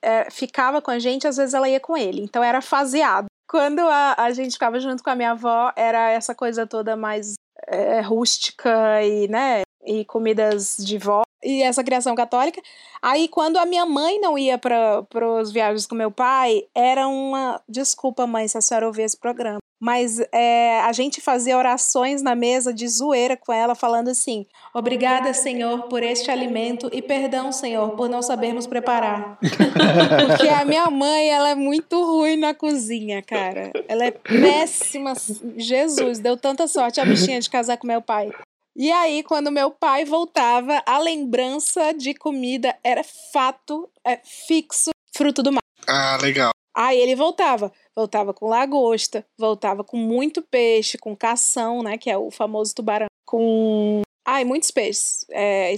[0.00, 2.22] eh, ficava com a gente, às vezes ela ia com ele.
[2.22, 3.26] Então era faseado.
[3.48, 7.34] Quando a, a gente ficava junto com a minha avó, era essa coisa toda mais
[7.66, 12.60] eh, rústica e, né, e comidas de vó e essa criação católica.
[13.02, 15.06] Aí quando a minha mãe não ia para
[15.40, 19.58] os viagens com meu pai, era uma desculpa mãe se a senhora ouvir esse programa.
[19.78, 25.34] Mas é, a gente fazia orações na mesa de zoeira com ela, falando assim: Obrigada,
[25.34, 29.38] Senhor, por este alimento e perdão, Senhor, por não sabermos preparar.
[30.26, 33.70] Porque a minha mãe, ela é muito ruim na cozinha, cara.
[33.86, 35.12] Ela é péssima.
[35.58, 38.30] Jesus, deu tanta sorte a bichinha de casar com meu pai.
[38.78, 45.42] E aí, quando meu pai voltava, a lembrança de comida era fato, é, fixo, fruto
[45.42, 45.62] do mar.
[45.88, 46.50] Ah, legal.
[46.74, 52.18] Aí ele voltava, voltava com lagosta, voltava com muito peixe, com cação, né, que é
[52.18, 55.74] o famoso tubarão, com, ai, muitos peixes, é,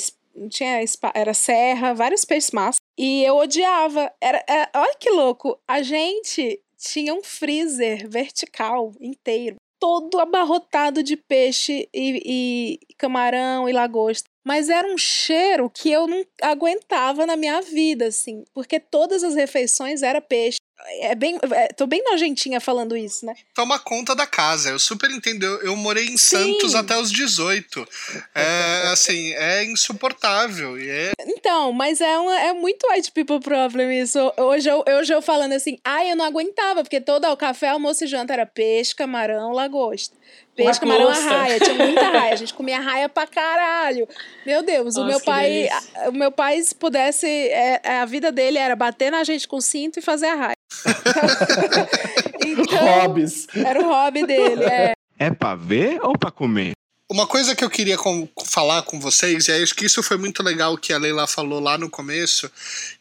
[0.50, 0.80] tinha
[1.14, 6.60] era serra, vários peixes massa, e eu odiava, era, é, olha que louco, a gente
[6.76, 14.28] tinha um freezer vertical inteiro, todo abarrotado de peixe e, e camarão e lagosta.
[14.44, 19.34] Mas era um cheiro que eu não aguentava na minha vida, assim, porque todas as
[19.34, 20.58] refeições era peixe.
[21.00, 23.34] É bem, é, tô bem nojentinha falando isso, né?
[23.54, 24.70] Toma conta da casa.
[24.70, 25.44] Eu super entendo.
[25.44, 27.86] Eu, eu morei em Santos até os 18.
[28.34, 30.78] É, assim, é insuportável.
[30.80, 34.18] E é, Então, mas é, uma, é muito white people problem isso.
[34.38, 38.04] Hoje eu, hoje eu falando assim, ai, eu não aguentava, porque todo o café, almoço
[38.04, 40.16] e janta era peixe, camarão, lagosta.
[40.56, 41.60] Peixe, camarão, arraia.
[41.60, 42.32] Tinha muita raia.
[42.32, 44.08] A gente comia raia pra caralho.
[44.46, 45.68] Meu Deus, o Nossa, meu que pai.
[45.68, 49.46] a- o meu pai, se pudesse, é, é, a vida dele era bater na gente
[49.46, 50.57] com cinto e fazer a raia.
[52.44, 53.46] então, hobbies.
[53.54, 54.64] era o hobby dele.
[54.64, 54.92] É.
[55.18, 56.72] É pra ver ou pra comer?
[57.10, 60.42] Uma coisa que eu queria com, falar com vocês, e acho que isso foi muito
[60.42, 62.50] legal que a Leila falou lá no começo,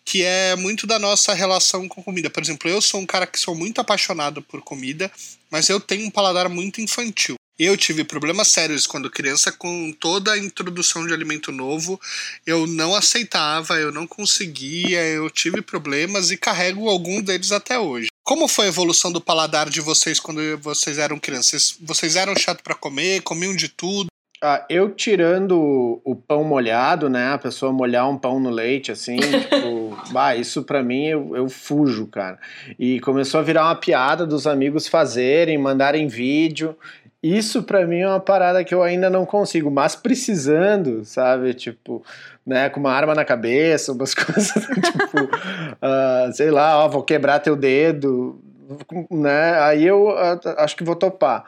[0.06, 2.30] que é muito da nossa relação com comida.
[2.30, 5.12] Por exemplo, eu sou um cara que sou muito apaixonado por comida,
[5.52, 7.36] mas eu tenho um paladar muito infantil.
[7.60, 12.00] Eu tive problemas sérios quando criança com toda a introdução de alimento novo.
[12.46, 18.10] Eu não aceitava, eu não conseguia, eu tive problemas e carrego algum deles até hoje.
[18.24, 21.76] Como foi a evolução do paladar de vocês quando vocês eram crianças?
[21.82, 24.08] Vocês eram chato para comer, comiam de tudo?
[24.40, 27.30] Ah, eu tirando o pão molhado, né?
[27.30, 31.50] A pessoa molhar um pão no leite, assim, tipo, bah, isso pra mim eu, eu
[31.50, 32.38] fujo, cara.
[32.78, 36.78] E começou a virar uma piada dos amigos fazerem, mandarem vídeo.
[37.36, 41.54] Isso para mim é uma parada que eu ainda não consigo, mas precisando, sabe?
[41.54, 42.04] Tipo,
[42.46, 47.40] né, com uma arma na cabeça, umas coisas tipo, uh, sei lá, ó, vou quebrar
[47.40, 48.40] teu dedo,
[49.12, 49.60] né?
[49.60, 51.44] Aí eu uh, acho que vou topar.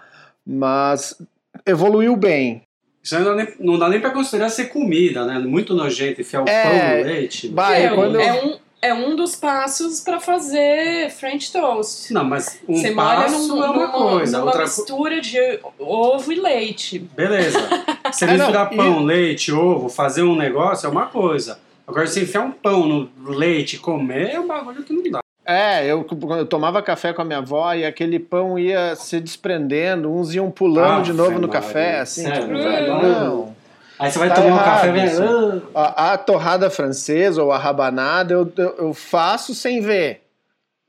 [0.45, 1.21] Mas
[1.65, 2.63] evoluiu bem.
[3.01, 5.39] Isso não dá nem, não dá nem pra considerar ser comida, né?
[5.39, 7.47] Muito nojento enfiar o é, pão no leite.
[7.47, 8.19] Vai, é, quando...
[8.19, 12.13] é um é um dos passos para fazer French toast.
[12.13, 14.37] Não, mas um Você passo num, é uma numa, coisa.
[14.37, 15.37] Numa outra mistura de
[15.77, 16.99] ovo e leite.
[16.99, 17.59] Beleza.
[18.11, 19.05] Você é, misturar pão, e...
[19.05, 21.59] leite, ovo, fazer um negócio é uma coisa.
[21.87, 25.19] Agora, você enfiar um pão no leite e comer é um bagulho que não dá.
[25.43, 26.05] É, eu,
[26.37, 30.51] eu tomava café com a minha avó e aquele pão ia se desprendendo, uns iam
[30.51, 32.21] pulando ah, de novo no café, assim.
[32.21, 33.55] Sério, tipo, não.
[33.99, 35.63] Aí você vai tá tomar errado, um café e vem.
[35.75, 40.21] A, a, torrada francesa ou a rabanada eu, eu, eu, faço sem ver.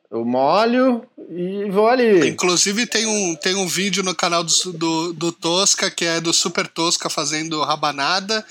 [0.09, 2.29] Eu molho e vou ali.
[2.29, 6.33] Inclusive tem um, tem um vídeo no canal do, do, do Tosca, que é do
[6.33, 8.45] Super Tosca fazendo rabanada,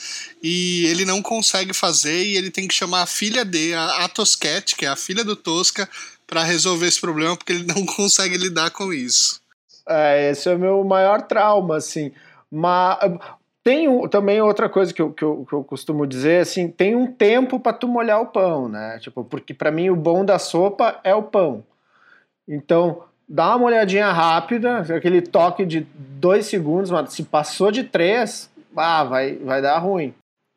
[0.43, 4.09] e ele não consegue fazer e ele tem que chamar a filha dele, a, a
[4.09, 5.89] Tosquete, que é a filha do Tosca,
[6.27, 9.41] para resolver esse problema, porque ele não consegue lidar com isso.
[9.87, 12.11] É, esse é o meu maior trauma, assim.
[12.51, 12.97] Mas
[13.63, 17.11] tem também outra coisa que eu, que, eu, que eu costumo dizer, assim, tem um
[17.11, 18.97] tempo para tu molhar o pão, né?
[18.99, 21.63] Tipo, porque para mim o bom da sopa é o pão.
[22.47, 28.49] Então, dá uma olhadinha rápida, aquele toque de dois segundos, mas se passou de três,
[28.75, 30.13] ah, vai, vai dar ruim.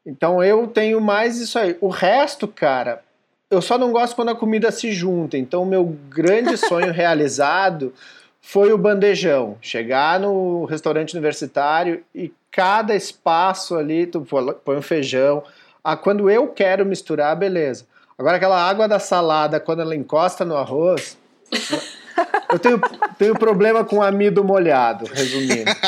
[0.07, 1.77] Então eu tenho mais isso aí.
[1.81, 3.03] O resto, cara,
[3.51, 5.37] eu só não gosto quando a comida se junta.
[5.37, 7.93] Então, o meu grande sonho realizado
[8.41, 9.59] foi o bandejão.
[9.61, 14.25] Chegar no restaurante universitário e cada espaço ali, tu
[14.65, 15.43] põe um feijão.
[15.83, 17.87] Ah, quando eu quero misturar, beleza.
[18.17, 21.19] Agora aquela água da salada, quando ela encosta no arroz,
[22.53, 22.79] eu tenho,
[23.19, 25.73] tenho problema com amido molhado, resumindo.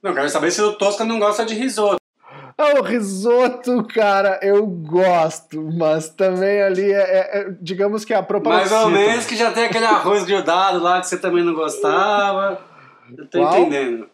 [0.00, 1.96] Não, quero saber se o Tosca não gosta de risoto.
[2.58, 8.16] Ah, o risoto, cara, eu gosto, mas também ali é, é, é digamos que é
[8.16, 8.68] a propaganda.
[8.68, 12.71] Mais ou menos que já tem aquele arroz grudado lá que você também não gostava.
[13.16, 13.58] Eu tô Qual?
[13.60, 14.08] entendendo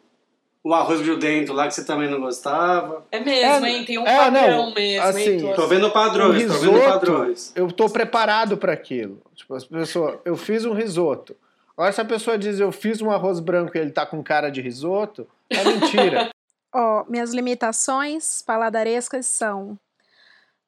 [0.63, 3.07] o arroz grudento lá que você também não gostava.
[3.11, 3.85] É mesmo, é, hein?
[3.85, 5.07] Tem um é, padrão não, mesmo.
[5.07, 5.53] Assim, hein?
[5.55, 7.53] Tô vendo padrões, risoto, tô vendo padrões.
[7.55, 9.23] Eu tô preparado para aquilo.
[9.35, 11.35] Tipo, as pessoas, eu fiz um risoto.
[11.77, 14.51] Agora, se a pessoa diz eu fiz um arroz branco e ele tá com cara
[14.51, 16.29] de risoto, é mentira.
[16.75, 19.79] Ó, oh, minhas limitações paladarescas são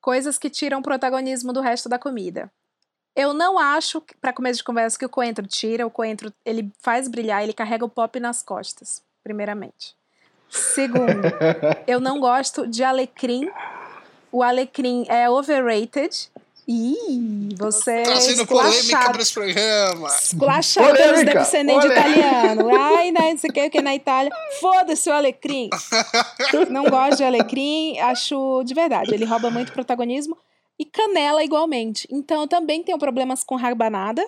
[0.00, 2.50] coisas que tiram o protagonismo do resto da comida.
[3.14, 5.86] Eu não acho, para começo de conversa, que o coentro tira.
[5.86, 9.94] O coentro, ele faz brilhar, ele carrega o pop nas costas primeiramente.
[10.48, 11.22] Segundo,
[11.86, 13.48] eu não gosto de alecrim.
[14.32, 16.30] O alecrim é overrated.
[16.66, 20.08] Ih, você Trazendo polêmica para esse programa.
[20.08, 22.68] Esculachado pelos descendentes de italiano.
[22.76, 24.30] Ai, não sei o que, que na Itália.
[24.60, 25.68] Foda-se o alecrim.
[26.70, 27.98] não gosto de alecrim.
[27.98, 30.38] Acho, de verdade, ele rouba muito protagonismo.
[30.80, 32.08] E canela igualmente.
[32.10, 34.24] Então, eu também tenho problemas com rabanada.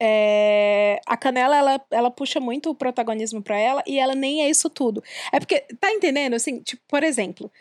[0.00, 4.48] É, a Canela, ela, ela puxa muito o protagonismo para ela e ela nem é
[4.48, 5.04] isso tudo.
[5.30, 6.32] É porque, tá entendendo?
[6.32, 7.52] Assim, tipo, por exemplo,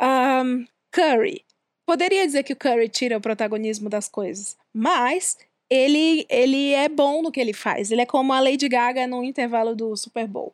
[0.00, 1.44] um, Curry.
[1.86, 5.38] Poderia dizer que o Curry tira o protagonismo das coisas, mas
[5.70, 7.92] ele, ele é bom no que ele faz.
[7.92, 10.52] Ele é como a Lady Gaga no intervalo do Super Bowl.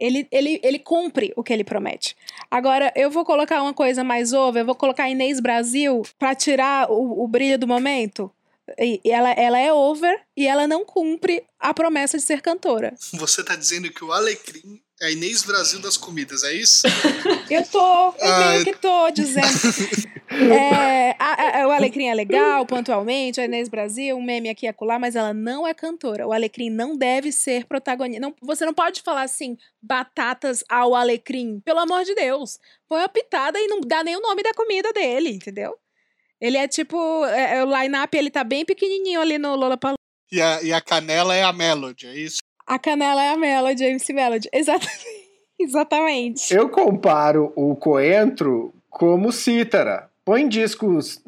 [0.00, 2.16] Ele, ele, ele cumpre o que ele promete.
[2.50, 6.90] Agora, eu vou colocar uma coisa mais over, eu vou colocar Inês Brasil para tirar
[6.90, 8.32] o, o brilho do momento
[9.04, 12.94] ela, ela é over e ela não cumpre a promessa de ser cantora.
[13.14, 16.86] Você tá dizendo que o Alecrim é a Inês Brasil das comidas, é isso?
[17.50, 19.46] eu tô, eu ah, meio que tô dizendo.
[20.52, 24.68] é, a, a, o Alecrim é legal, pontualmente, a Inês Brasil, um meme aqui e
[24.68, 26.26] acolá, mas ela não é cantora.
[26.26, 28.20] O Alecrim não deve ser protagonista.
[28.20, 31.60] Não, você não pode falar assim, batatas ao Alecrim.
[31.60, 32.58] Pelo amor de Deus.
[32.86, 35.76] Põe a pitada e não dá nem o nome da comida dele, entendeu?
[36.38, 37.24] Ele é tipo.
[37.26, 39.96] É, é, o line-up ele tá bem pequenininho ali no Lollapalooza.
[40.32, 42.38] E a, e a canela é a Melody, é isso?
[42.70, 44.48] A canela é a Melody, a MC Melody.
[44.54, 45.20] Exatamente.
[45.58, 46.54] Exatamente.
[46.54, 50.08] Eu comparo o coentro como cítara.
[50.24, 51.20] Põe discos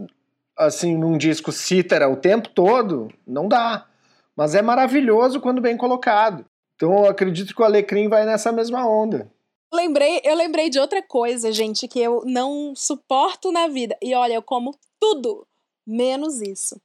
[0.56, 3.88] assim num disco cítara o tempo todo, não dá.
[4.36, 6.46] Mas é maravilhoso quando bem colocado.
[6.76, 9.28] Então eu acredito que o Alecrim vai nessa mesma onda.
[9.74, 13.96] Lembrei, eu lembrei de outra coisa, gente, que eu não suporto na vida.
[14.00, 15.44] E olha, eu como tudo,
[15.84, 16.80] menos isso.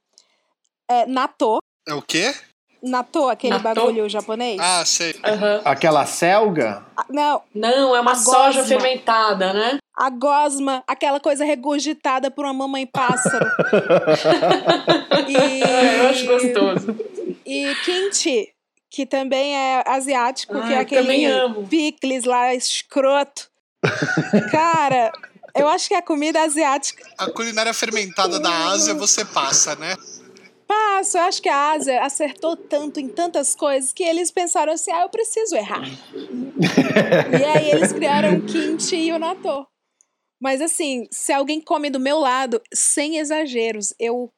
[0.90, 1.60] É natô.
[1.86, 2.34] É o quê?
[2.82, 3.64] Natô, aquele Natô?
[3.74, 4.58] bagulho japonês.
[4.60, 5.14] Ah, sei.
[5.24, 5.60] Aham.
[5.64, 6.84] Aquela selga?
[6.96, 8.64] Ah, Não, Não, é uma soja gosma.
[8.64, 9.78] fermentada, né?
[10.00, 13.44] a gosma, aquela coisa regurgitada por uma mamãe pássaro.
[15.26, 16.96] e, É, eu acho gostoso.
[17.44, 18.48] E kimchi,
[18.88, 23.48] que também é asiático, que é Ah, aquele picles lá, escroto.
[24.52, 25.10] Cara,
[25.56, 29.96] eu acho que a comida asiática A culinária fermentada da Ásia você passa, né?
[30.68, 31.18] Passa.
[31.18, 35.02] Eu acho que a Ásia acertou tanto em tantas coisas que eles pensaram assim: ah,
[35.02, 35.82] eu preciso errar.
[37.40, 39.66] e aí eles criaram o kimchi e o natô.
[40.40, 44.30] Mas assim, se alguém come do meu lado, sem exageros, eu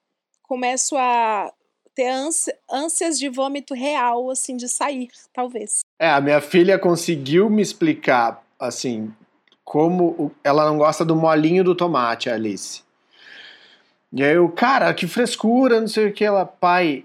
[0.44, 1.52] começo a
[1.94, 5.80] ter ânsia- ânsias de vômito real, assim, de sair, talvez.
[6.00, 9.12] É, a minha filha conseguiu me explicar, assim,
[9.62, 12.82] como ela não gosta do molinho do tomate, Alice.
[14.12, 16.24] E aí eu, cara, que frescura, não sei o que.
[16.24, 17.04] Ela, pai,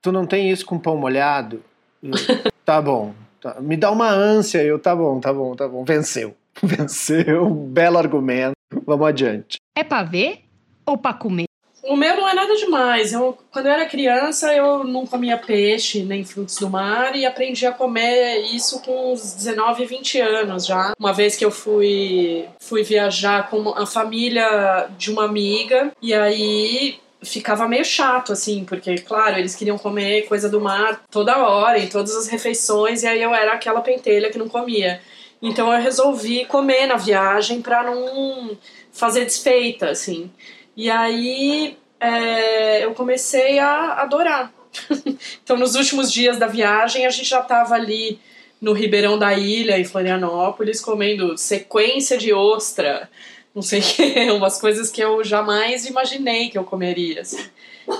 [0.00, 1.62] tu não tem isso com pão molhado?
[2.02, 2.12] Eu,
[2.64, 3.12] tá bom.
[3.40, 3.60] tá.
[3.60, 4.62] Me dá uma ânsia.
[4.62, 5.84] Eu, tá bom, tá bom, tá bom.
[5.84, 6.36] Venceu.
[6.62, 7.50] Venceu.
[7.50, 8.52] Belo argumento.
[8.86, 9.56] Vamos adiante.
[9.76, 10.44] É pra ver
[10.86, 11.47] ou pra comer?
[11.88, 13.12] O meu não é nada demais.
[13.12, 17.66] Eu, quando eu era criança, eu não comia peixe nem frutos do mar e aprendi
[17.66, 20.92] a comer isso com uns 19, 20 anos já.
[20.98, 26.98] Uma vez que eu fui, fui viajar com a família de uma amiga e aí
[27.22, 31.88] ficava meio chato, assim, porque, claro, eles queriam comer coisa do mar toda hora, em
[31.88, 35.00] todas as refeições, e aí eu era aquela pentelha que não comia.
[35.40, 38.56] Então eu resolvi comer na viagem pra não
[38.92, 40.30] fazer desfeita, assim.
[40.78, 44.52] E aí é, eu comecei a adorar.
[45.42, 48.20] então, nos últimos dias da viagem, a gente já estava ali
[48.60, 53.10] no Ribeirão da Ilha, em Florianópolis, comendo sequência de ostra,
[53.52, 57.22] não sei o que, umas coisas que eu jamais imaginei que eu comeria.
[57.22, 57.44] assim.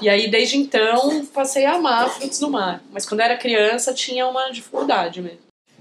[0.01, 2.81] E aí, desde então, passei a amar frutos do mar.
[2.93, 5.41] Mas quando era criança, tinha uma dificuldade mesmo.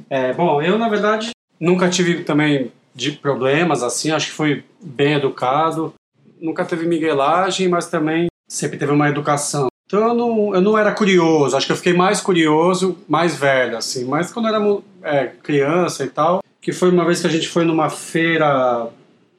[0.10, 1.29] É, bom, eu na verdade
[1.60, 5.93] nunca tive também de problemas assim, acho que fui bem educado,
[6.41, 9.67] nunca teve miguelagem, mas também sempre teve uma educação.
[9.86, 13.78] Então eu não, eu não era curioso, acho que eu fiquei mais curioso, mais velho
[13.78, 17.30] assim, mas quando eu era é, criança e tal, que foi uma vez que a
[17.30, 18.89] gente foi numa feira,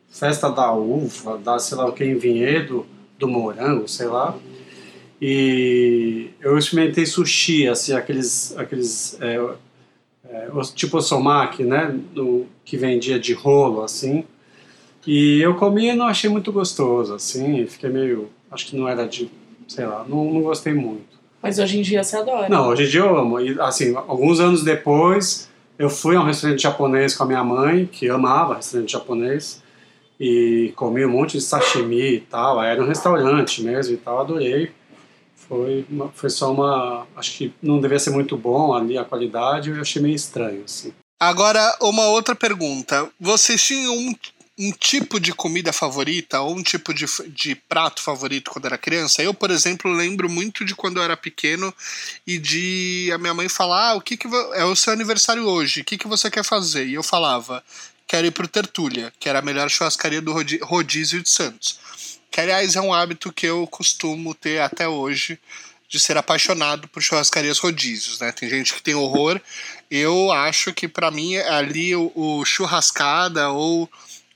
[0.09, 2.87] festa da uva, da sei lá o que, em Vinhedo,
[3.19, 4.35] do morango, sei lá,
[5.21, 9.37] e eu experimentei sushi, assim, aqueles, aqueles é,
[10.31, 11.99] é, tipo o somaki, né,
[12.65, 14.25] que vendia de rolo, assim.
[15.11, 19.07] E eu comi e não achei muito gostoso, assim, fiquei meio, acho que não era
[19.09, 19.31] de,
[19.67, 21.17] sei lá, não, não gostei muito.
[21.43, 22.47] Mas hoje em dia você adora.
[22.47, 23.41] Não, hoje em dia eu amo.
[23.41, 27.87] E, assim, alguns anos depois, eu fui a um restaurante japonês com a minha mãe,
[27.87, 29.63] que amava restaurante japonês,
[30.21, 32.63] e comi um monte de sashimi e tal.
[32.63, 34.73] Era um restaurante mesmo e tal, adorei.
[35.37, 37.07] Foi, uma- foi só uma.
[37.17, 40.93] Acho que não devia ser muito bom ali a qualidade, eu achei meio estranho, assim.
[41.19, 43.09] Agora, uma outra pergunta.
[43.19, 44.13] Vocês tinham um,
[44.59, 49.23] um tipo de comida favorita ou um tipo de, de prato favorito quando era criança?
[49.23, 51.73] Eu, por exemplo, lembro muito de quando eu era pequeno
[52.27, 55.83] e de a minha mãe falar: ah, o que, que é o seu aniversário hoje?
[55.83, 56.87] O que, que você quer fazer?
[56.87, 57.63] E eu falava:
[58.07, 61.79] quero ir pro Tertúlia, que era a melhor churrascaria do rodízio de Santos.
[62.31, 65.39] Que, aliás, é um hábito que eu costumo ter até hoje
[65.89, 68.31] de ser apaixonado por churrascarias rodízios, né?
[68.33, 69.41] Tem gente que tem horror.
[69.91, 73.91] Eu acho que pra mim ali o, o churrascada ou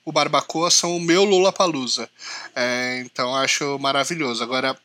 [0.04, 2.08] o barbacoa são o meu Lula Palusa.
[3.04, 4.42] então acho maravilhoso.
[4.42, 4.76] Agora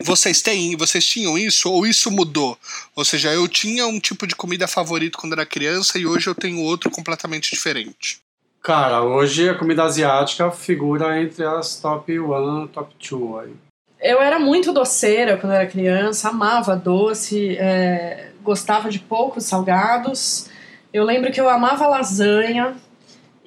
[0.00, 2.56] vocês têm, vocês tinham isso ou isso mudou?
[2.94, 6.34] Ou seja, eu tinha um tipo de comida favorito quando era criança e hoje eu
[6.34, 8.20] tenho outro completamente diferente.
[8.62, 13.54] Cara, hoje a comida asiática figura entre as top 1, top 2 aí.
[14.00, 20.48] Eu era muito doceira quando era criança, amava doce, é, gostava de poucos salgados.
[20.92, 22.76] Eu lembro que eu amava lasanha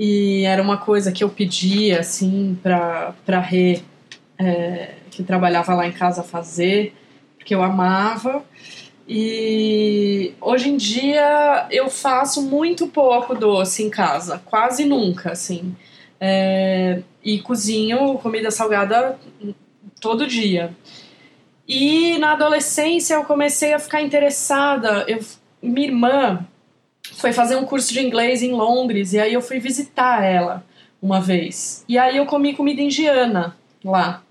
[0.03, 3.83] e era uma coisa que eu pedia assim para para Rê,
[4.35, 6.95] é, que trabalhava lá em casa fazer,
[7.37, 8.43] porque eu amava.
[9.07, 15.75] E hoje em dia eu faço muito pouco doce em casa, quase nunca, assim.
[16.19, 19.19] É, e cozinho comida salgada
[19.99, 20.75] todo dia.
[21.67, 25.05] E na adolescência eu comecei a ficar interessada.
[25.07, 25.19] Eu
[25.61, 26.47] minha irmã
[27.13, 30.63] foi fazer um curso de inglês em Londres e aí eu fui visitar ela
[31.01, 31.83] uma vez.
[31.87, 34.23] E aí eu comi comida indiana lá.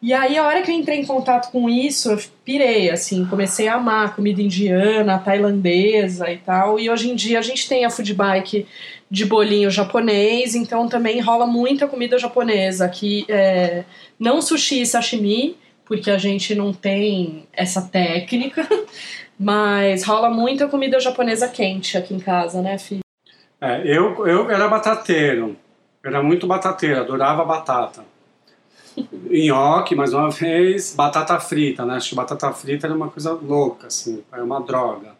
[0.00, 3.66] E aí, a hora que eu entrei em contato com isso, eu pirei, assim, comecei
[3.66, 6.78] a amar comida indiana, tailandesa e tal.
[6.78, 8.64] E hoje em dia a gente tem a food bike
[9.10, 13.24] de bolinho japonês, então também rola muita comida japonesa aqui.
[13.28, 13.82] É,
[14.20, 18.68] não sushi e sashimi, porque a gente não tem essa técnica,
[19.38, 23.00] mas rola muita comida japonesa quente aqui em casa, né, filho?
[23.60, 25.56] É, eu, eu era batateiro,
[26.04, 28.04] era muito batateiro, adorava batata.
[29.30, 31.94] Nhoque, mais uma vez, batata frita, né?
[31.96, 35.16] Acho que batata frita era uma coisa louca, assim, era uma droga.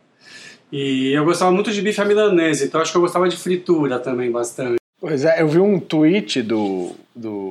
[0.71, 3.99] E eu gostava muito de bife à milanesa, então acho que eu gostava de fritura
[3.99, 4.79] também bastante.
[5.01, 7.51] Pois é, eu vi um tweet do, do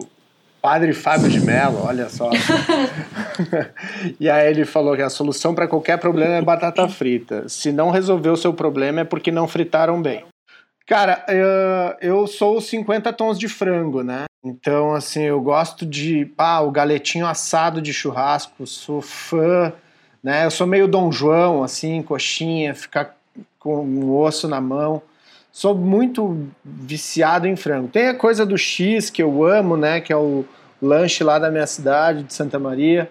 [0.68, 2.30] padre Fábio de Mello, olha só.
[4.20, 7.48] e aí ele falou que a solução para qualquer problema é batata frita.
[7.48, 10.26] Se não resolver o seu problema é porque não fritaram bem.
[10.86, 14.26] Cara, eu, eu sou 50 tons de frango, né?
[14.44, 16.30] Então, assim, eu gosto de.
[16.38, 19.72] Ah, o galetinho assado de churrasco, sou fã,
[20.22, 20.44] né?
[20.46, 23.16] Eu sou meio Dom João, assim, coxinha, ficar
[23.58, 25.02] com o osso na mão.
[25.50, 27.88] Sou muito viciado em frango.
[27.88, 30.02] Tem a coisa do X que eu amo, né?
[30.02, 30.46] Que é o
[30.82, 33.10] lanche lá da minha cidade, de Santa Maria,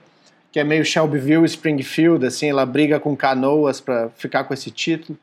[0.52, 5.18] que é meio Shelbyville Springfield, assim, ela briga com canoas para ficar com esse título.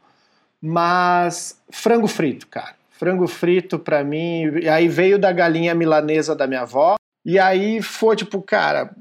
[0.61, 4.59] Mas frango frito, cara frango frito para mim.
[4.61, 6.95] E aí veio da galinha milanesa da minha avó.
[7.25, 8.91] E aí foi tipo, cara,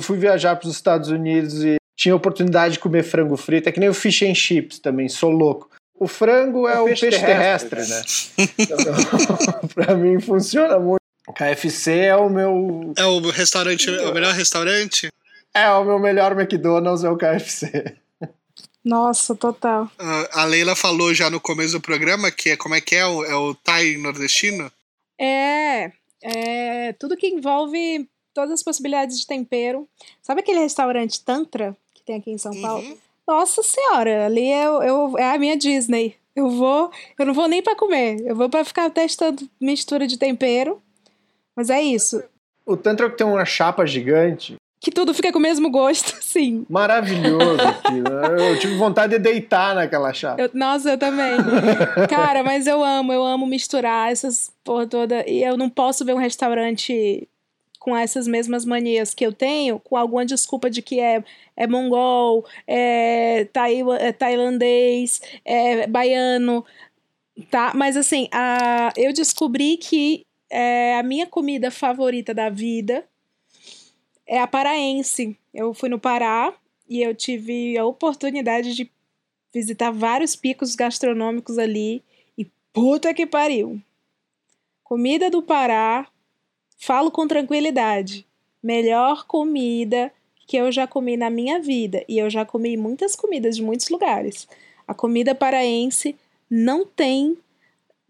[0.00, 3.68] fui viajar para os Estados Unidos e tinha oportunidade de comer frango frito.
[3.68, 5.70] É que nem o fish and chips também, sou louco.
[5.98, 8.48] O frango é, é o peixe, peixe terrestre, terrestre, né?
[8.58, 11.05] Então, para mim funciona muito.
[11.36, 12.94] KFC é o meu.
[12.96, 15.12] É o restaurante, é o melhor restaurante?
[15.52, 17.94] É, o meu melhor McDonald's é o KFC.
[18.82, 19.90] Nossa, total.
[20.32, 23.24] a Leila falou já no começo do programa que é como é que é o,
[23.24, 24.70] é o Thai nordestino?
[25.18, 29.88] É, é tudo que envolve todas as possibilidades de tempero.
[30.22, 32.86] Sabe aquele restaurante Tantra que tem aqui em São Paulo?
[32.86, 32.96] Uhum.
[33.26, 36.14] Nossa senhora, ali eu, eu, é a minha Disney.
[36.34, 40.16] Eu vou, eu não vou nem para comer, eu vou para ficar testando mistura de
[40.16, 40.80] tempero.
[41.56, 42.22] Mas é isso.
[42.64, 46.64] O Tantra que tem uma chapa gigante que tudo fica com o mesmo gosto, sim.
[46.68, 48.08] Maravilhoso aquilo.
[48.38, 50.40] Eu tive vontade de deitar naquela chapa.
[50.40, 51.36] Eu, nossa, eu também.
[52.08, 55.28] Cara, mas eu amo, eu amo misturar essas porra toda.
[55.28, 57.26] E eu não posso ver um restaurante
[57.80, 61.22] com essas mesmas manias que eu tenho, com alguma desculpa de que é,
[61.56, 63.48] é mongol, é,
[64.00, 66.64] é tailandês, é baiano,
[67.50, 67.72] tá?
[67.74, 73.06] Mas assim, a, eu descobri que é a minha comida favorita da vida
[74.26, 75.36] é a paraense.
[75.54, 76.52] Eu fui no Pará
[76.88, 78.90] e eu tive a oportunidade de
[79.52, 82.02] visitar vários picos gastronômicos ali
[82.36, 83.80] e puta que pariu.
[84.82, 86.08] Comida do Pará,
[86.78, 88.26] falo com tranquilidade.
[88.62, 90.12] Melhor comida
[90.46, 93.88] que eu já comi na minha vida e eu já comi muitas comidas de muitos
[93.88, 94.46] lugares.
[94.86, 96.16] A comida paraense
[96.48, 97.36] não tem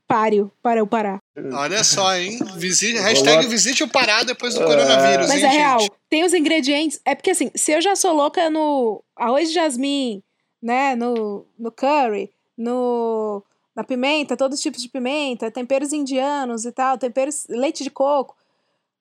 [0.07, 1.18] páreo para o Pará.
[1.52, 2.38] Olha só, hein?
[2.57, 5.92] Visite, hashtag visite o Pará depois do coronavírus, Mas hein, é real, gente?
[6.09, 7.00] tem os ingredientes.
[7.04, 10.22] É porque assim, se eu já sou louca no arroz de jasmim,
[10.62, 10.94] né?
[10.94, 13.42] No, no curry, no,
[13.74, 18.36] na pimenta, todos os tipos de pimenta, temperos indianos e tal, temperos, leite de coco.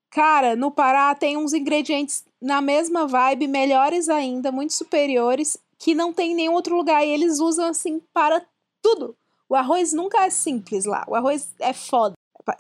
[0.09, 6.13] Cara, no Pará tem uns ingredientes na mesma vibe, melhores ainda, muito superiores, que não
[6.13, 7.05] tem em nenhum outro lugar.
[7.05, 8.41] E eles usam assim para
[8.81, 9.15] tudo.
[9.49, 11.03] O arroz nunca é simples lá.
[11.07, 12.13] O arroz é foda.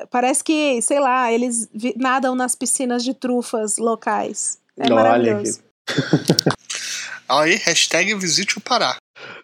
[0.09, 4.57] Parece que, sei lá, eles nadam nas piscinas de trufas locais.
[4.77, 5.63] É Olha maravilhoso.
[7.27, 8.97] Aí, hashtag visite o Pará.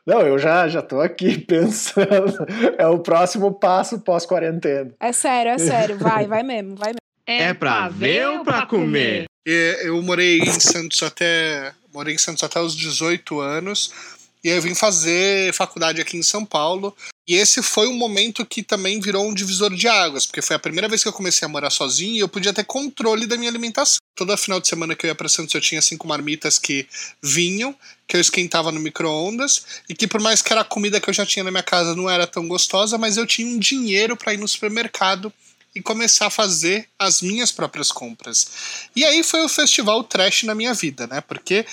[0.06, 2.46] Não, eu já, já tô aqui pensando.
[2.78, 4.92] É o próximo passo pós-quarentena.
[5.00, 5.98] É sério, é sério.
[5.98, 7.02] Vai, vai mesmo, vai mesmo.
[7.28, 9.26] É pra ver ou pra comer?
[9.46, 11.74] Eu morei em Santos até.
[11.94, 13.92] Morei em Santos até os 18 anos.
[14.44, 16.96] E aí eu vim fazer faculdade aqui em São Paulo.
[17.28, 20.60] E esse foi um momento que também virou um divisor de águas, porque foi a
[20.60, 23.50] primeira vez que eu comecei a morar sozinho e eu podia ter controle da minha
[23.50, 24.00] alimentação.
[24.16, 26.88] Toda final de semana que eu ia para Santos eu tinha cinco marmitas que
[27.22, 27.76] vinham,
[28.08, 31.14] que eu esquentava no micro-ondas, e que por mais que era a comida que eu
[31.14, 34.34] já tinha na minha casa não era tão gostosa, mas eu tinha um dinheiro para
[34.34, 35.32] ir no supermercado
[35.74, 38.48] e começar a fazer as minhas próprias compras.
[38.96, 41.22] E aí foi o festival trash na minha vida, né?
[41.22, 41.66] Porque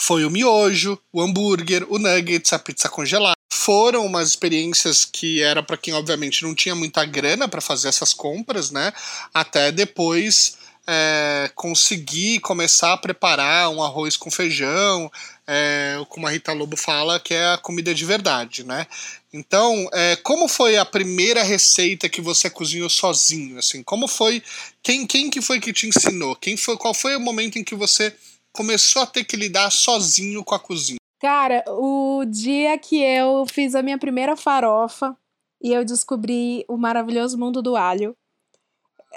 [0.00, 3.35] foi o miojo, o hambúrguer, o nuggets, a pizza congelada.
[3.56, 8.12] Foram umas experiências que era para quem obviamente não tinha muita grana para fazer essas
[8.12, 8.92] compras, né?
[9.32, 15.10] Até depois é, conseguir começar a preparar um arroz com feijão,
[15.46, 18.86] é, como a Rita Lobo fala, que é a comida de verdade, né?
[19.32, 23.58] Então, é, como foi a primeira receita que você cozinhou sozinho?
[23.58, 24.42] Assim, como foi?
[24.82, 26.36] Quem, quem que foi que te ensinou?
[26.36, 26.76] Quem foi?
[26.76, 28.14] Qual foi o momento em que você
[28.52, 30.98] começou a ter que lidar sozinho com a cozinha?
[31.18, 35.16] Cara, o dia que eu fiz a minha primeira farofa
[35.62, 38.14] e eu descobri o maravilhoso mundo do alho.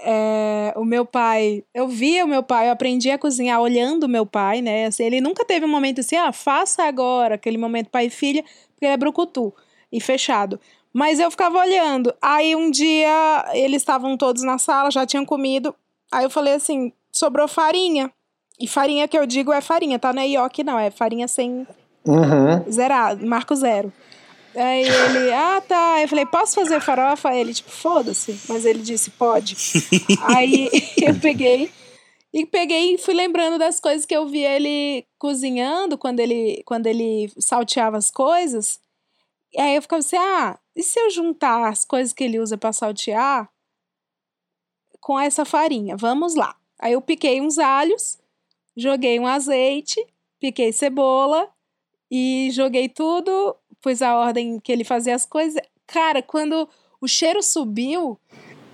[0.02, 4.10] É, o meu pai, eu via o meu pai, eu aprendi a cozinhar olhando o
[4.10, 4.86] meu pai, né?
[4.86, 8.44] Assim, ele nunca teve um momento assim, ah, faça agora, aquele momento pai e filha,
[8.44, 9.54] porque ele é brucutu
[9.92, 10.58] e fechado.
[10.94, 12.14] Mas eu ficava olhando.
[12.22, 15.76] Aí um dia eles estavam todos na sala, já tinham comido.
[16.12, 18.12] Aí eu falei assim: sobrou farinha.
[18.60, 20.14] E farinha que eu digo é farinha, tá?
[20.14, 21.68] Não é ioki, não, é farinha sem
[22.10, 22.72] Uhum.
[22.72, 23.94] zerado, marco zero.
[24.56, 26.02] Aí ele, ah tá.
[26.02, 27.30] Eu falei, posso fazer farofa?
[27.30, 28.40] Aí ele, tipo, foda-se.
[28.50, 29.56] Mas ele disse, pode.
[30.36, 30.70] Aí
[31.02, 31.72] eu peguei
[32.34, 36.88] e peguei e fui lembrando das coisas que eu vi ele cozinhando quando ele, quando
[36.88, 38.80] ele salteava as coisas.
[39.52, 42.56] E aí eu ficava assim, ah, e se eu juntar as coisas que ele usa
[42.56, 43.50] para saltear
[45.00, 45.98] com essa farinha?
[45.98, 46.56] Vamos lá.
[46.80, 48.20] Aí eu piquei uns alhos,
[48.78, 50.00] joguei um azeite,
[50.40, 51.52] piquei cebola
[52.12, 55.62] e joguei tudo, pus a ordem que ele fazia as coisas.
[55.88, 56.68] Cara, quando
[57.02, 58.20] o cheiro subiu,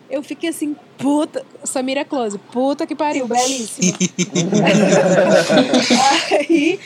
[0.09, 1.45] eu fiquei assim, puta.
[1.63, 3.97] Samira Close, puta que pariu, belíssima.
[6.49, 6.79] Aí,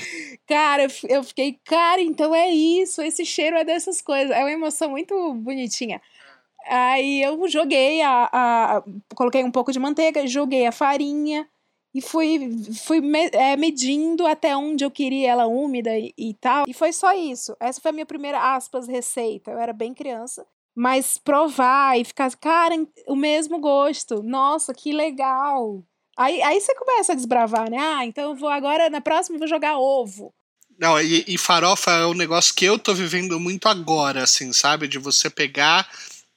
[0.48, 4.32] cara, eu fiquei, cara, então é isso, esse cheiro é dessas coisas.
[4.32, 6.02] É uma emoção muito bonitinha.
[6.68, 8.84] Aí eu joguei a, a-
[9.16, 11.48] coloquei um pouco de manteiga, joguei a farinha
[11.94, 12.40] e fui,
[12.86, 16.66] fui me- é, medindo até onde eu queria ela úmida e, e tal.
[16.68, 17.56] E foi só isso.
[17.60, 19.52] Essa foi a minha primeira, aspas, receita.
[19.52, 20.46] Eu era bem criança.
[20.76, 22.76] Mas provar e ficar, cara,
[23.08, 24.22] o mesmo gosto.
[24.24, 25.84] Nossa, que legal.
[26.18, 27.78] Aí, aí você começa a desbravar, né?
[27.80, 30.34] Ah, então eu vou agora, na próxima, eu vou jogar ovo.
[30.78, 34.88] Não, e, e farofa é um negócio que eu tô vivendo muito agora, assim, sabe?
[34.88, 35.90] De você pegar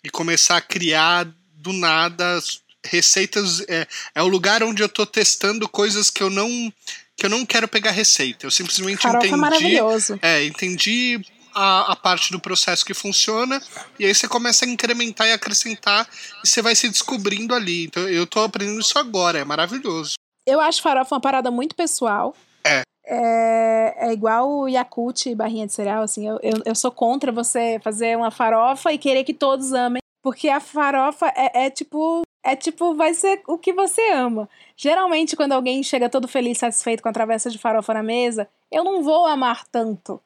[0.03, 1.24] e começar a criar
[1.55, 2.38] do nada
[2.84, 3.60] receitas.
[3.68, 6.72] É, é o lugar onde eu tô testando coisas que eu não
[7.16, 8.46] que eu não quero pegar receita.
[8.46, 9.40] Eu simplesmente Farofa é entendi.
[9.40, 10.18] maravilhoso.
[10.22, 11.20] É, entendi
[11.54, 13.60] a, a parte do processo que funciona,
[13.98, 16.08] e aí você começa a incrementar e acrescentar,
[16.42, 17.84] e você vai se descobrindo ali.
[17.84, 20.14] Então eu tô aprendendo isso agora, é maravilhoso.
[20.46, 22.34] Eu acho farofa uma parada muito pessoal.
[22.66, 22.82] É.
[23.04, 26.26] É, é igual o Yakult e barrinha de cereal, assim.
[26.28, 30.00] Eu, eu, eu sou contra você fazer uma farofa e querer que todos amem.
[30.22, 32.22] Porque a farofa é, é tipo.
[32.45, 34.49] É tipo, vai ser o que você ama.
[34.76, 38.82] Geralmente, quando alguém chega todo feliz, satisfeito com a travessa de farofa na mesa, eu
[38.82, 40.20] não vou amar tanto.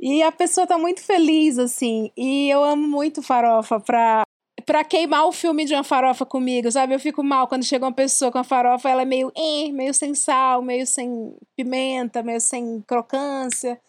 [0.00, 2.10] E a pessoa tá muito feliz, assim.
[2.16, 4.24] E eu amo muito farofa pra,
[4.66, 6.94] pra queimar o filme de uma farofa comigo, sabe?
[6.94, 9.94] Eu fico mal quando chega uma pessoa com a farofa, ela é meio, eh, meio
[9.94, 13.80] sem sal, meio sem pimenta, meio sem crocância.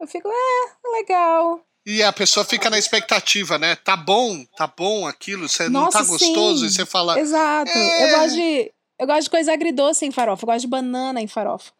[0.00, 1.60] Eu fico, é, legal.
[1.84, 3.74] E a pessoa fica na expectativa, né?
[3.76, 6.66] Tá bom, tá bom aquilo, você não tá gostoso, sim.
[6.66, 7.18] e você fala.
[7.18, 7.70] Exato.
[7.70, 8.04] "É".
[8.04, 8.72] Eu gosto de.
[8.98, 10.44] Eu gosto de coisa agridoce em farofa.
[10.44, 11.72] Eu gosto de banana em farofa.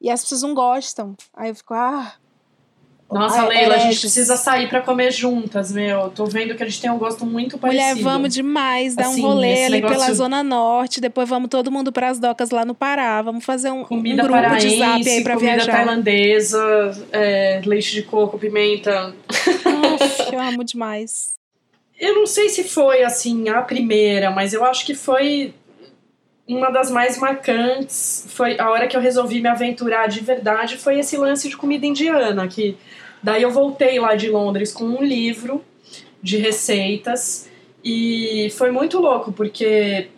[0.00, 1.14] E as pessoas não gostam.
[1.36, 2.14] Aí eu fico, ah.
[3.12, 6.08] Nossa, Leila, a gente precisa sair pra comer juntas, meu.
[6.10, 7.84] Tô vendo que a gente tem um gosto muito parecido.
[7.90, 11.00] Mulher, vamos demais dar Assim, um rolê ali negócio- pela Zona Norte.
[11.00, 13.20] Depois vamos todo mundo pras docas lá no Pará.
[13.22, 15.72] Vamos fazer um, um Comida grupo de paraense, zap aí pra comida viajar.
[15.72, 19.14] tailandesa, é, leite de coco, pimenta.
[19.30, 21.34] Uf, eu amo demais.
[22.00, 25.54] Eu não sei se foi, assim, a primeira, mas eu acho que foi
[26.48, 28.26] uma das mais marcantes.
[28.30, 31.86] Foi a hora que eu resolvi me aventurar de verdade, foi esse lance de comida
[31.86, 32.76] indiana, que
[33.22, 35.64] daí eu voltei lá de Londres com um livro
[36.22, 37.48] de receitas
[37.84, 40.08] e foi muito louco, porque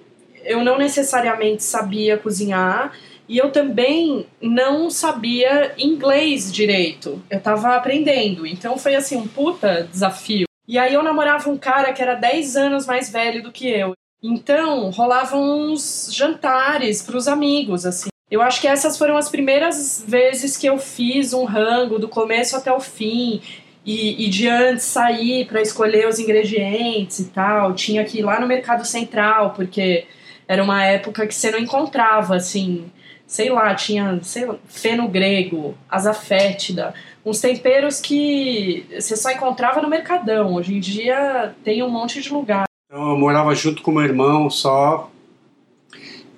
[0.45, 2.93] eu não necessariamente sabia cozinhar
[3.29, 7.23] e eu também não sabia inglês direito.
[7.31, 10.47] Eu tava aprendendo, então foi assim um puta desafio.
[10.67, 13.95] E aí eu namorava um cara que era 10 anos mais velho do que eu.
[14.23, 18.09] Então, rolavam uns jantares pros amigos, assim.
[18.35, 22.57] Eu acho que essas foram as primeiras vezes que eu fiz um rango do começo
[22.57, 23.41] até o fim.
[23.87, 27.75] E, e de antes sair para escolher os ingredientes e tal.
[27.75, 30.07] Tinha que ir lá no Mercado Central, porque
[30.49, 32.91] era uma época que você não encontrava, assim,
[33.25, 36.93] sei lá, tinha sei lá, feno grego, asa fétida,
[37.25, 40.55] uns temperos que você só encontrava no Mercadão.
[40.55, 42.65] Hoje em dia tem um monte de lugar.
[42.91, 45.11] Então, eu morava junto com meu irmão só.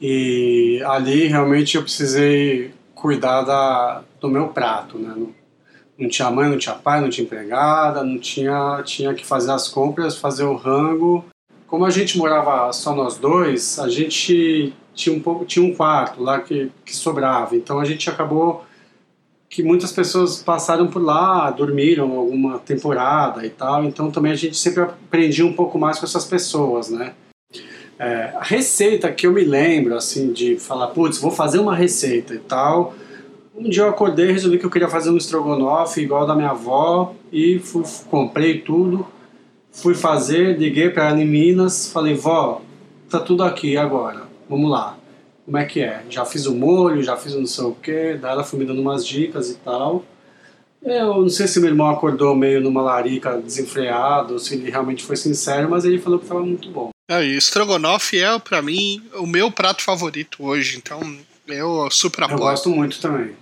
[0.00, 5.14] E ali realmente eu precisei cuidar da, do meu prato, né?
[5.16, 5.34] Não,
[5.98, 9.68] não tinha mãe, não tinha pai, não tinha empregada, não tinha, tinha que fazer as
[9.68, 11.24] compras, fazer o rango.
[11.66, 16.22] Como a gente morava só nós dois, a gente tinha um pouco tinha um quarto
[16.22, 17.56] lá que, que sobrava.
[17.56, 18.64] Então a gente acabou
[19.48, 24.56] que muitas pessoas passaram por lá, dormiram alguma temporada e tal, então também a gente
[24.56, 27.14] sempre aprendia um pouco mais com essas pessoas, né?
[27.98, 32.34] É, a receita que eu me lembro, assim, de falar, putz, vou fazer uma receita
[32.34, 32.94] e tal.
[33.54, 37.14] Um dia eu acordei, resolvi que eu queria fazer um estrogonofe igual da minha avó
[37.32, 39.06] e fui, comprei tudo,
[39.72, 42.60] fui fazer, liguei para ela em Minas, falei, vó,
[43.08, 44.98] tá tudo aqui agora, vamos lá.
[45.46, 46.02] Como é que é?
[46.10, 48.82] Já fiz o molho, já fiz não sei o que, daí ela foi me dando
[48.82, 50.04] umas dicas e tal.
[50.82, 55.16] Eu não sei se meu irmão acordou meio numa larica desenfreado, se ele realmente foi
[55.16, 56.90] sincero, mas ele falou que estava muito bom.
[57.08, 61.00] É, e estrogonofe é, para mim, o meu prato favorito hoje, então
[61.46, 62.38] eu super apoio.
[62.38, 63.34] Eu gosto muito também.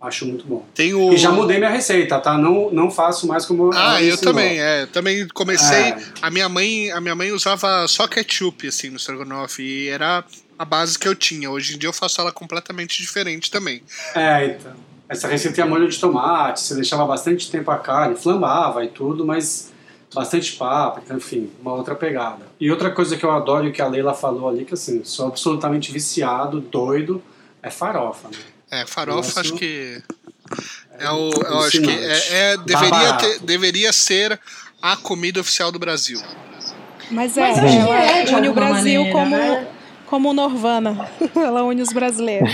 [0.00, 0.64] Acho muito bom.
[0.74, 1.12] Tem o...
[1.12, 2.38] E já mudei minha receita, tá?
[2.38, 4.86] Não, não faço mais como Ah, eu também, é.
[4.86, 5.76] Também comecei.
[5.76, 5.98] É.
[6.22, 10.24] A minha mãe, a minha mãe usava só ketchup assim no estrogonofe e era
[10.58, 11.50] a base que eu tinha.
[11.50, 13.82] Hoje em dia eu faço ela completamente diferente também.
[14.14, 14.72] É, então.
[15.06, 19.26] Essa receita tinha molho de tomate, você deixava bastante tempo a carne, flambava e tudo,
[19.26, 19.70] mas
[20.14, 22.49] bastante páprica, enfim, uma outra pegada.
[22.60, 25.28] E outra coisa que eu adoro e que a Leila falou ali, que assim, sou
[25.28, 27.22] absolutamente viciado, doido,
[27.62, 28.38] é farofa, né?
[28.70, 30.00] É, farofa acho que
[30.98, 34.38] é o, eu acho que é, é deveria, ter, deveria ser
[34.82, 36.20] a comida oficial do Brasil.
[37.10, 39.66] Mas é, Mas ela é, une o Brasil maneira, como né?
[40.10, 41.08] Como Norvana.
[41.36, 42.50] Ela une os brasileiros.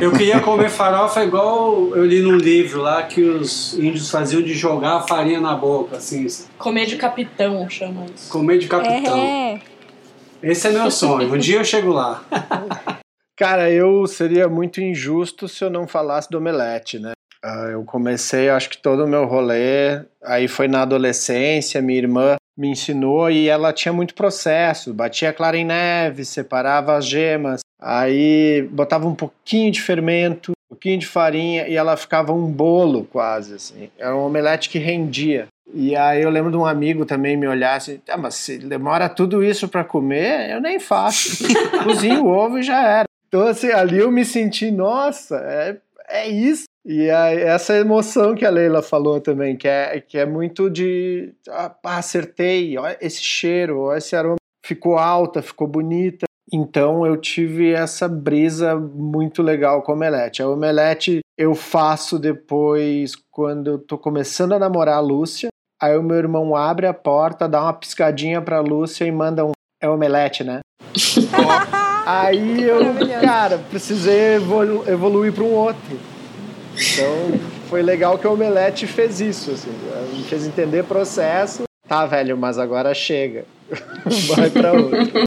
[0.00, 4.54] Eu queria comer farofa igual eu li num livro lá que os índios faziam de
[4.54, 6.24] jogar a farinha na boca, assim.
[6.56, 8.30] Comer de capitão, chama isso.
[8.30, 9.18] Comer de capitão.
[9.18, 9.60] É.
[10.40, 11.34] Esse é meu sonho.
[11.34, 12.24] Um dia eu chego lá.
[13.36, 17.12] Cara, eu seria muito injusto se eu não falasse do omelete, né?
[17.44, 22.36] Uh, eu comecei, acho que todo o meu rolê, aí foi na adolescência, minha irmã
[22.62, 28.68] me ensinou e ela tinha muito processo, batia clara em neve, separava as gemas, aí
[28.70, 33.54] botava um pouquinho de fermento, um pouquinho de farinha e ela ficava um bolo quase,
[33.54, 33.90] assim.
[33.98, 35.48] Era um omelete que rendia.
[35.74, 39.08] E aí eu lembro de um amigo também me olhar assim, ah, mas se demora
[39.08, 41.44] tudo isso para comer, eu nem faço.
[41.82, 43.08] Cozinho o ovo e já era.
[43.26, 45.78] Então assim, ali eu me senti, nossa, é,
[46.12, 46.64] é isso.
[46.84, 51.32] E a, essa emoção que a Leila falou também, que é, que é muito de
[51.48, 56.26] ah, acertei, esse cheiro, esse aroma ficou alta, ficou bonita.
[56.52, 60.42] Então eu tive essa brisa muito legal com a omelete.
[60.42, 65.48] A omelete eu faço depois quando eu tô começando a namorar a Lúcia.
[65.80, 69.52] Aí o meu irmão abre a porta, dá uma piscadinha pra Lúcia e manda um.
[69.80, 70.60] É omelete, né?
[72.04, 72.80] Aí eu,
[73.20, 75.98] cara, precisei evolu evoluir para um outro.
[76.74, 79.70] Então, foi legal que o Omelete fez isso, assim,
[80.12, 81.62] me fez entender processo.
[81.86, 83.44] Tá, velho, mas agora chega.
[84.34, 85.24] Vai para outro.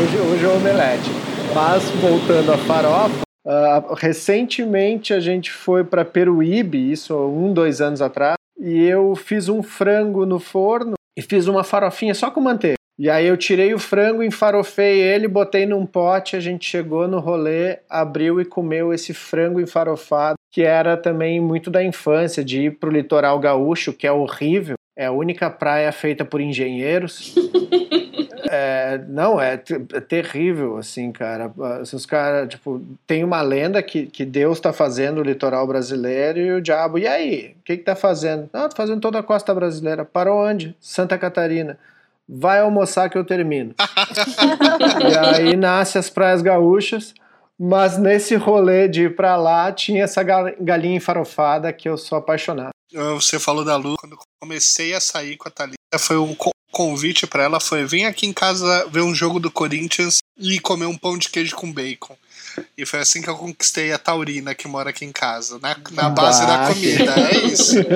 [0.00, 1.10] Hoje, hoje é o Omelete.
[1.54, 8.02] Mas, voltando à farofa, uh, recentemente a gente foi para Peruíbe, isso um, dois anos
[8.02, 12.77] atrás, e eu fiz um frango no forno e fiz uma farofinha só com manteiga.
[12.98, 17.20] E aí eu tirei o frango, enfarofei ele, botei num pote, a gente chegou no
[17.20, 22.70] rolê, abriu e comeu esse frango enfarofado, que era também muito da infância, de ir
[22.72, 27.36] pro litoral gaúcho, que é horrível, é a única praia feita por engenheiros.
[28.50, 31.52] é, não, é, é, terrível, assim, cara.
[31.80, 36.52] Os caras, tipo, tem uma lenda que, que Deus tá fazendo o litoral brasileiro e
[36.54, 37.54] o diabo, e aí?
[37.60, 38.50] O que que tá fazendo?
[38.52, 40.04] Não, tá fazendo toda a costa brasileira.
[40.04, 40.74] Para onde?
[40.80, 41.78] Santa Catarina
[42.28, 43.74] vai almoçar que eu termino.
[43.78, 47.14] e aí nasce as praias gaúchas,
[47.58, 52.70] mas nesse rolê de ir pra lá tinha essa galinha enfarofada que eu sou apaixonado.
[52.92, 56.36] Você falou da Lu, quando comecei a sair com a Thalita, foi um
[56.70, 60.86] convite para ela, foi vem aqui em casa ver um jogo do Corinthians e comer
[60.86, 62.16] um pão de queijo com bacon.
[62.76, 66.10] E foi assim que eu conquistei a Taurina, que mora aqui em casa, na, na
[66.10, 67.14] base da comida.
[67.30, 67.76] É isso.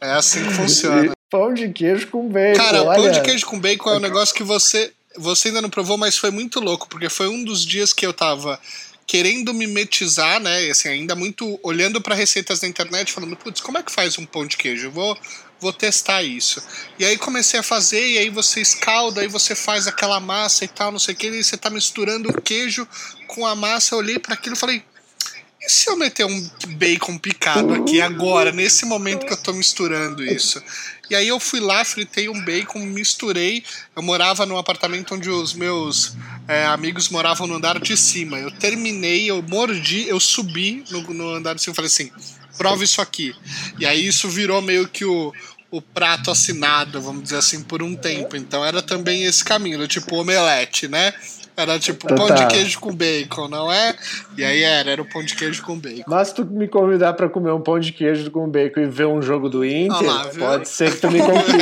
[0.00, 1.12] É, é assim que funciona.
[1.30, 2.56] Pão de queijo com bacon.
[2.56, 3.02] Cara, olha.
[3.02, 4.92] pão de queijo com bacon é um negócio que você.
[5.16, 8.12] Você ainda não provou, mas foi muito louco, porque foi um dos dias que eu
[8.12, 8.58] tava
[9.06, 10.70] querendo mimetizar, né?
[10.70, 14.26] Assim, ainda muito olhando para receitas na internet, falando, putz, como é que faz um
[14.26, 14.86] pão de queijo?
[14.86, 15.16] Eu vou,
[15.60, 16.62] vou testar isso.
[16.98, 20.68] E aí comecei a fazer, e aí você escalda, aí você faz aquela massa e
[20.68, 22.88] tal, não sei o que, e você tá misturando o queijo
[23.34, 23.96] com a massa.
[23.96, 24.82] Olhei para aquilo e falei,
[25.60, 30.22] e se eu meter um bacon picado aqui agora, nesse momento que eu tô misturando
[30.22, 30.62] isso?
[31.10, 33.64] E aí eu fui lá, fritei um bacon, misturei.
[33.96, 36.14] Eu morava num apartamento onde os meus
[36.46, 38.38] é, amigos moravam no andar de cima.
[38.38, 42.10] Eu terminei, eu mordi, eu subi no, no andar de cima e falei assim:
[42.56, 43.34] prova isso aqui.
[43.78, 45.32] E aí isso virou meio que o,
[45.70, 48.36] o prato assinado, vamos dizer assim, por um tempo.
[48.36, 51.12] Então era também esse caminho, tipo omelete, né?
[51.56, 53.94] Era tipo pão de queijo com bacon, não é?
[54.36, 56.02] E aí era, era o pão de queijo com bacon.
[56.06, 59.06] Mas se tu me convidar para comer um pão de queijo com bacon e ver
[59.06, 61.54] um jogo do Inter, lá, pode ser que tu me conquiste.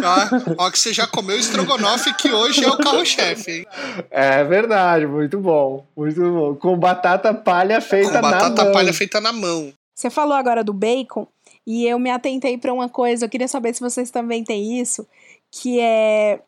[0.58, 3.66] ó, ó, que você já comeu estrogonofe, que hoje é o carro-chefe, hein?
[4.10, 6.54] É verdade, muito bom, muito bom.
[6.54, 8.30] Com batata palha feita com na mão.
[8.30, 9.72] batata palha feita na mão.
[9.94, 11.26] Você falou agora do bacon,
[11.66, 15.06] e eu me atentei para uma coisa, eu queria saber se vocês também têm isso,
[15.50, 16.40] que é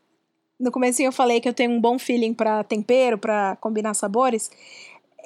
[0.60, 4.50] no começo eu falei que eu tenho um bom feeling para tempero, para combinar sabores.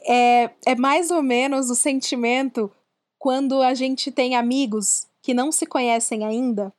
[0.07, 2.70] É, é mais ou menos o sentimento
[3.18, 6.72] quando a gente tem amigos que não se conhecem ainda.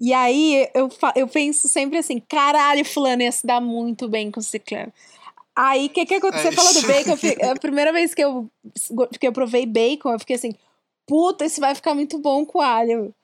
[0.00, 4.40] E aí eu, eu penso sempre assim: caralho, Fulano ia se dar muito bem com
[4.40, 4.92] o Ciclano.
[5.54, 6.48] Aí o que, que aconteceu?
[6.48, 7.50] É Você falou do bacon.
[7.50, 8.48] a primeira vez que eu,
[9.18, 10.54] que eu provei bacon, eu fiquei assim:
[11.06, 13.14] puta, esse vai ficar muito bom com alho.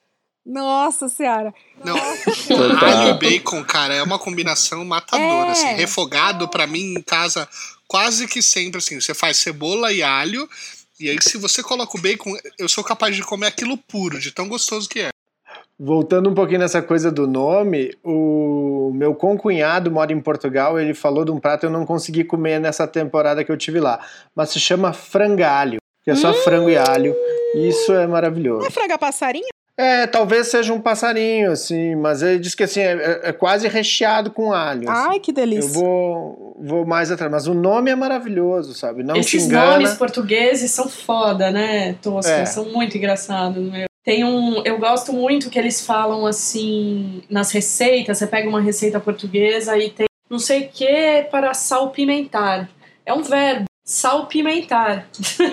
[0.47, 1.53] Nossa senhora.
[1.83, 5.51] Não, alho e bacon, cara, é uma combinação matadora.
[5.51, 5.65] Assim.
[5.65, 5.71] É.
[5.71, 7.49] Assim, refogado, para mim, em casa,
[7.85, 9.01] quase que sempre assim.
[9.01, 10.47] Você faz cebola e alho.
[10.97, 14.31] E aí, se você coloca o bacon, eu sou capaz de comer aquilo puro, de
[14.31, 15.09] tão gostoso que é.
[15.77, 21.25] Voltando um pouquinho nessa coisa do nome, o meu concunhado mora em Portugal, ele falou
[21.25, 23.99] de um prato que eu não consegui comer nessa temporada que eu tive lá,
[24.33, 26.35] mas se chama frangalho, que é só hum.
[26.35, 27.13] frango e alho.
[27.53, 28.61] Isso é maravilhoso.
[28.61, 29.45] Não é franga passarinho?
[29.79, 33.67] É, talvez seja um passarinho, assim, mas ele diz que assim, é, é, é quase
[33.67, 34.89] recheado com alho.
[34.89, 35.09] Assim.
[35.11, 35.67] Ai, que delícia.
[35.67, 39.03] Eu vou, vou mais atrás, mas o nome é maravilhoso, sabe?
[39.03, 39.73] Não Esses te engana.
[39.73, 42.31] nomes portugueses são foda, né, Tosca?
[42.31, 42.45] É.
[42.45, 43.85] São muito engraçados, meu.
[44.03, 44.63] Tem um.
[44.63, 48.17] Eu gosto muito que eles falam assim nas receitas.
[48.17, 52.69] Você pega uma receita portuguesa e tem não sei o que para salpimentar.
[53.05, 53.65] É um verbo.
[53.83, 55.07] Salpimentar.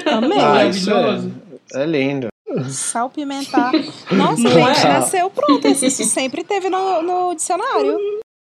[0.07, 0.39] Amém.
[0.39, 1.33] Ah, Maravilhoso.
[1.73, 2.29] É, é lindo.
[2.71, 3.73] Salpimentar.
[4.11, 4.89] Nossa, Não gente, é?
[4.89, 5.67] nasceu pronto.
[5.67, 7.99] Isso sempre teve no, no dicionário.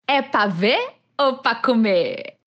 [0.10, 2.38] É pra ver ou pra comer?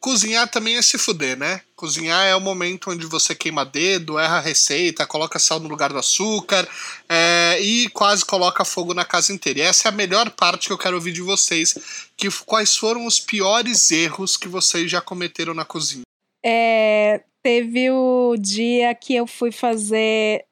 [0.00, 1.60] Cozinhar também é se fuder, né?
[1.76, 5.92] Cozinhar é o momento onde você queima dedo, erra a receita, coloca sal no lugar
[5.92, 6.66] do açúcar
[7.06, 9.58] é, e quase coloca fogo na casa inteira.
[9.58, 12.08] E essa é a melhor parte que eu quero ouvir de vocês.
[12.16, 16.04] Que, quais foram os piores erros que vocês já cometeram na cozinha?
[16.42, 20.46] É, teve o dia que eu fui fazer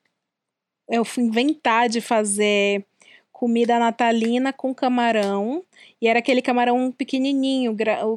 [0.89, 2.85] eu fui inventar de fazer
[3.33, 5.65] comida natalina com camarão.
[6.01, 7.77] E era aquele camarão pequenininho,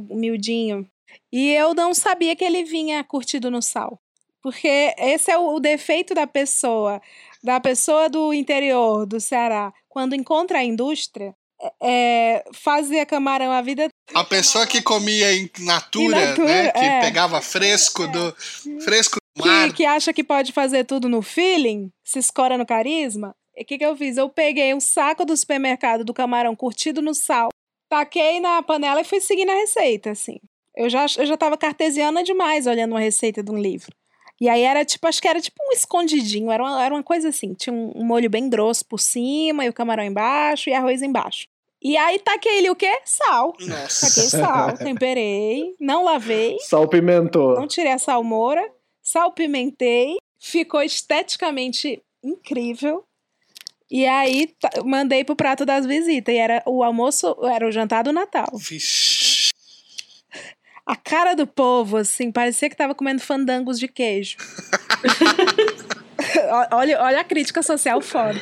[0.10, 0.88] humildinho.
[1.32, 4.00] E eu não sabia que ele vinha curtido no sal.
[4.42, 7.00] Porque esse é o, o defeito da pessoa,
[7.44, 9.72] da pessoa do interior do Ceará.
[9.88, 11.36] Quando encontra a indústria,
[11.82, 16.72] é, fazia camarão a vida a pessoa que comia em natura, in natura né?
[16.72, 17.02] Que é.
[17.02, 18.36] pegava fresco do
[18.84, 23.36] fresco que, que acha que pode fazer tudo no feeling, se escora no carisma.
[23.58, 24.18] O que, que eu fiz?
[24.18, 27.50] Eu peguei um saco do supermercado do camarão curtido no sal,
[27.90, 30.38] taquei na panela e fui seguindo a receita, assim.
[30.76, 33.94] Eu já, eu já tava cartesiana demais olhando uma receita de um livro.
[34.40, 37.30] E aí era tipo, acho que era tipo um escondidinho, era uma, era uma coisa
[37.30, 37.54] assim.
[37.54, 41.46] Tinha um, um molho bem grosso por cima, e o camarão embaixo, e arroz embaixo.
[41.82, 43.00] E aí taquei ele o quê?
[43.06, 43.54] Sal.
[43.60, 44.08] Nossa.
[44.08, 46.58] Taquei sal, temperei, não lavei.
[46.62, 47.56] Sal pimentou.
[47.56, 48.68] Não tirei a salmoura
[49.12, 53.04] salpimentei, ficou esteticamente incrível.
[53.90, 54.54] E aí
[54.86, 56.34] mandei pro prato das visitas.
[56.34, 58.50] E era o almoço, era o jantar do Natal.
[58.58, 59.52] Vixe.
[60.86, 64.38] A cara do povo, assim, parecia que tava comendo fandangos de queijo.
[66.72, 68.40] olha, olha a crítica social foda.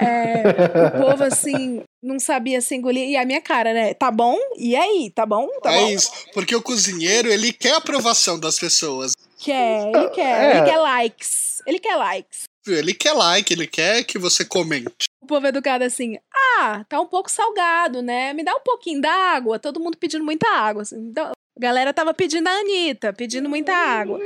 [0.00, 0.42] É,
[0.88, 3.08] o povo, assim, não sabia se engolir.
[3.08, 3.94] E a minha cara, né?
[3.94, 4.36] Tá bom?
[4.56, 5.10] E aí?
[5.14, 5.48] Tá bom?
[5.62, 5.90] Tá é bom?
[5.90, 6.10] isso.
[6.32, 9.12] Porque o cozinheiro, ele quer a aprovação das pessoas.
[9.44, 10.22] Quer, ele quer.
[10.22, 10.56] É.
[10.56, 11.62] Ele quer likes.
[11.66, 12.44] Ele quer likes.
[12.66, 15.04] Ele quer like, ele quer que você comente.
[15.22, 16.16] O povo educado assim,
[16.58, 18.32] ah, tá um pouco salgado, né?
[18.32, 19.58] Me dá um pouquinho d'água.
[19.58, 20.80] Todo mundo pedindo muita água.
[20.80, 20.96] Assim.
[20.96, 24.18] Então, a galera tava pedindo a Anitta, pedindo muita água.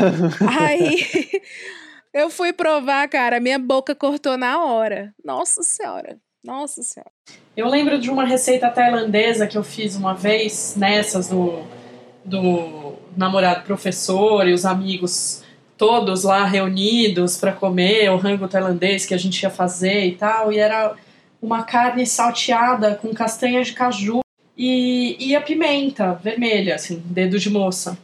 [0.58, 1.06] Aí
[2.14, 5.14] eu fui provar, cara, minha boca cortou na hora.
[5.22, 6.18] Nossa senhora.
[6.42, 7.12] Nossa senhora.
[7.54, 11.62] Eu lembro de uma receita tailandesa que eu fiz uma vez, nessas do,
[12.24, 15.42] do namorado professor e os amigos
[15.76, 20.52] todos lá reunidos para comer o rango tailandês que a gente ia fazer e tal.
[20.52, 20.94] E era
[21.40, 24.20] uma carne salteada com castanha de caju
[24.56, 27.98] e, e a pimenta vermelha, assim, dedo de moça.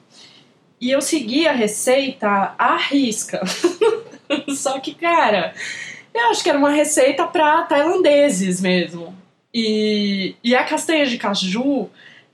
[0.80, 3.42] E eu segui a receita à risca.
[4.48, 5.54] Só que, cara,
[6.14, 9.14] eu acho que era uma receita para tailandeses mesmo.
[9.52, 11.88] E, e a castanha de caju,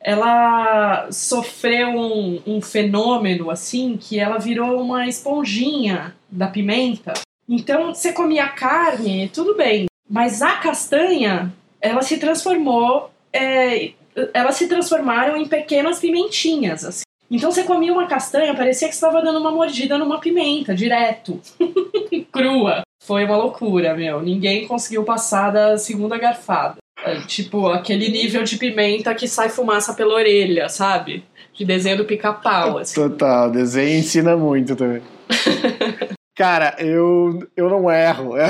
[0.05, 7.15] ela sofreu um, um fenômeno assim que ela virou uma esponjinha da pimenta.
[7.49, 13.93] Então você comia carne, tudo bem, Mas a castanha, ela se transformou, é,
[14.35, 17.05] elas se transformaram em pequenas pimentinhas, assim.
[17.31, 21.41] Então você comia uma castanha, parecia que estava dando uma mordida numa pimenta, direto.
[22.31, 22.83] Crua.
[23.03, 24.23] Foi uma loucura, meu.
[24.23, 26.77] Ninguém conseguiu passar da segunda garfada.
[27.05, 31.25] É, tipo, aquele nível de pimenta que sai fumaça pela orelha, sabe?
[31.53, 32.95] De desenho do pica-pau, assim.
[32.95, 35.03] Total, desenho ensina muito também.
[36.37, 38.35] Cara, eu, eu não erro.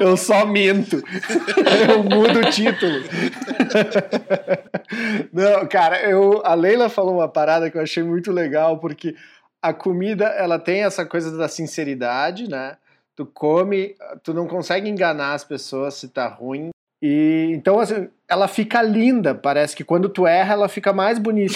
[0.00, 1.00] Eu, eu só minto.
[1.88, 3.02] Eu mudo o título.
[5.32, 9.14] Não, cara, eu, a Leila falou uma parada que eu achei muito legal, porque
[9.62, 12.76] a comida ela tem essa coisa da sinceridade, né?
[13.20, 16.70] Tu come, tu não consegue enganar as pessoas se tá ruim.
[17.02, 21.52] E então assim, ela fica linda, parece que quando tu erra ela fica mais bonita.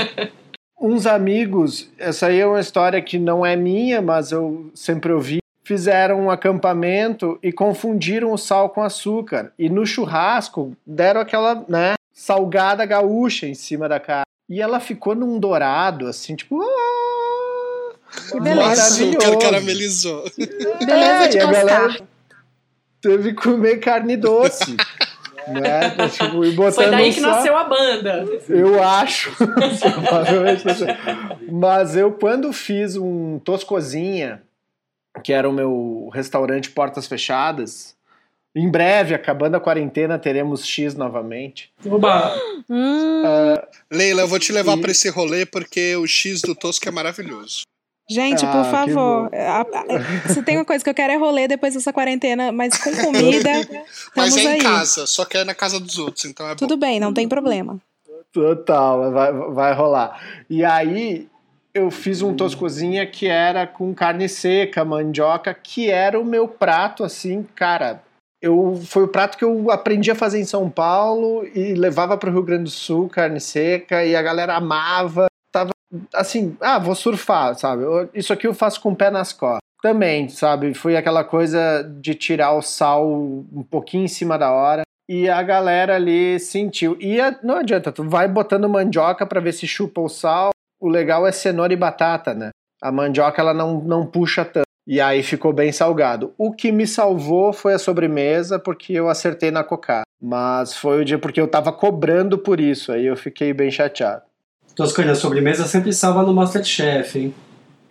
[0.80, 5.40] Uns amigos, essa aí é uma história que não é minha, mas eu sempre ouvi,
[5.62, 9.52] fizeram um acampamento e confundiram o sal com açúcar.
[9.58, 14.24] E no churrasco deram aquela, né, salgada gaúcha em cima da carne.
[14.48, 16.97] E ela ficou num dourado, assim, tipo, ah,
[18.30, 18.70] que beleza.
[18.70, 20.24] açúcar caramelizou.
[20.36, 22.00] Beleza é, de a galera
[23.00, 24.76] teve que comer carne doce.
[25.48, 25.88] né?
[25.92, 28.24] Então, tipo, e botando Foi daí que nasceu a banda.
[28.48, 29.32] Eu acho.
[31.50, 34.42] Mas eu, quando fiz um Toscozinha,
[35.22, 37.96] que era o meu restaurante Portas Fechadas,
[38.54, 41.72] em breve, acabando a quarentena, teremos X novamente.
[41.86, 42.34] Oba!
[42.68, 42.96] Hum.
[43.18, 44.80] Uh, Leila, eu vou te levar e...
[44.80, 47.62] para esse rolê porque o X do Tosco é maravilhoso.
[48.08, 49.30] Gente, ah, por favor.
[50.32, 53.50] Se tem uma coisa que eu quero é rolê depois dessa quarentena, mas com comida.
[54.16, 54.58] mas é em aí.
[54.58, 56.86] casa, só que é na casa dos outros, então é Tudo bom.
[56.86, 57.78] bem, não tem problema.
[58.32, 60.20] Total, vai, vai rolar.
[60.48, 61.28] E aí,
[61.74, 67.04] eu fiz um toscozinha que era com carne seca, mandioca, que era o meu prato,
[67.04, 68.02] assim, cara.
[68.40, 72.30] Eu, foi o prato que eu aprendi a fazer em São Paulo e levava para
[72.30, 75.27] o Rio Grande do Sul, carne seca, e a galera amava
[76.14, 77.84] assim, ah, vou surfar, sabe?
[78.14, 79.60] Isso aqui eu faço com o pé nas costas.
[79.82, 80.74] Também, sabe?
[80.74, 84.82] Foi aquela coisa de tirar o sal um pouquinho em cima da hora.
[85.08, 86.96] E a galera ali sentiu.
[87.00, 90.50] E não adianta, tu vai botando mandioca para ver se chupa o sal.
[90.80, 92.50] O legal é cenoura e batata, né?
[92.82, 94.68] A mandioca ela não, não puxa tanto.
[94.86, 96.32] E aí ficou bem salgado.
[96.38, 100.04] O que me salvou foi a sobremesa, porque eu acertei na cocada.
[100.20, 104.22] Mas foi o dia porque eu tava cobrando por isso, aí eu fiquei bem chateado.
[104.78, 107.34] Toscana, a sobremesa sempre salva no Masterchef, hein?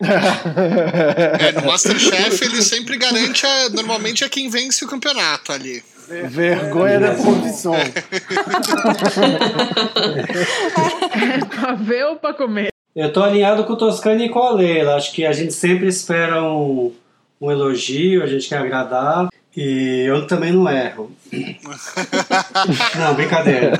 [0.00, 5.84] é, no Masterchef ele sempre garante, a, normalmente é quem vence o campeonato ali.
[6.30, 7.74] Vergonha da condição.
[7.74, 7.92] é
[11.44, 12.72] pra ver ou pra comer?
[12.96, 14.96] Eu tô alinhado com o Toscani e com a Leila.
[14.96, 16.94] Acho que a gente sempre espera um,
[17.38, 19.28] um elogio, a gente quer agradar.
[19.60, 21.10] E eu também não erro.
[22.94, 23.72] não, brincadeira.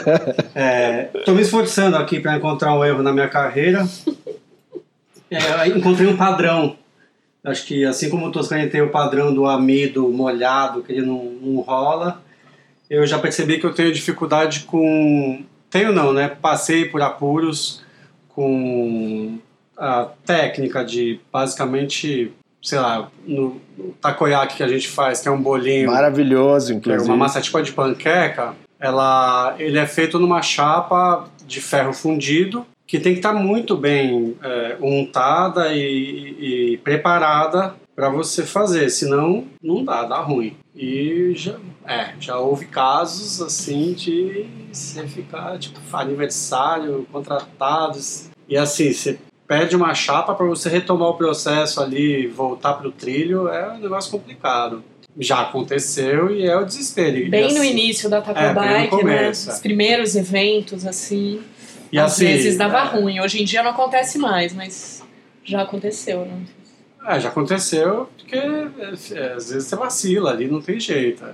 [1.14, 3.88] Estou é, me esforçando aqui para encontrar um erro na minha carreira.
[5.30, 6.76] É, encontrei um padrão.
[7.44, 11.22] Acho que assim como o Toscani tem o padrão do amido molhado, que ele não,
[11.40, 12.20] não rola,
[12.90, 15.44] eu já percebi que eu tenho dificuldade com.
[15.70, 16.28] Tenho não, né?
[16.28, 17.84] Passei por apuros
[18.30, 19.38] com
[19.76, 22.32] a técnica de basicamente
[22.62, 25.90] sei lá, no, no takoyaki que a gente faz, que é um bolinho.
[25.90, 27.08] Maravilhoso, inclusive.
[27.08, 32.66] É uma massa tipo de panqueca, ela, ele é feito numa chapa de ferro fundido
[32.86, 39.44] que tem que estar muito bem é, untada e, e preparada para você fazer, senão
[39.62, 40.56] não dá, dá ruim.
[40.74, 48.90] E já, é, já houve casos assim de você ficar tipo aniversário, contratados e assim,
[48.92, 49.18] você
[49.48, 53.78] perde uma chapa para você retomar o processo ali, voltar para o trilho, é um
[53.78, 54.84] negócio complicado.
[55.18, 57.28] Já aconteceu e é o desespero.
[57.30, 59.30] Bem assim, no início da Taco é, Bike, né?
[59.30, 61.40] Os primeiros eventos, assim.
[61.90, 63.00] E às assim, vezes dava é...
[63.00, 63.18] ruim.
[63.18, 65.02] Hoje em dia não acontece mais, mas
[65.42, 66.42] já aconteceu, né?
[67.06, 71.24] É, já aconteceu, porque é, às vezes você vacila ali, não tem jeito.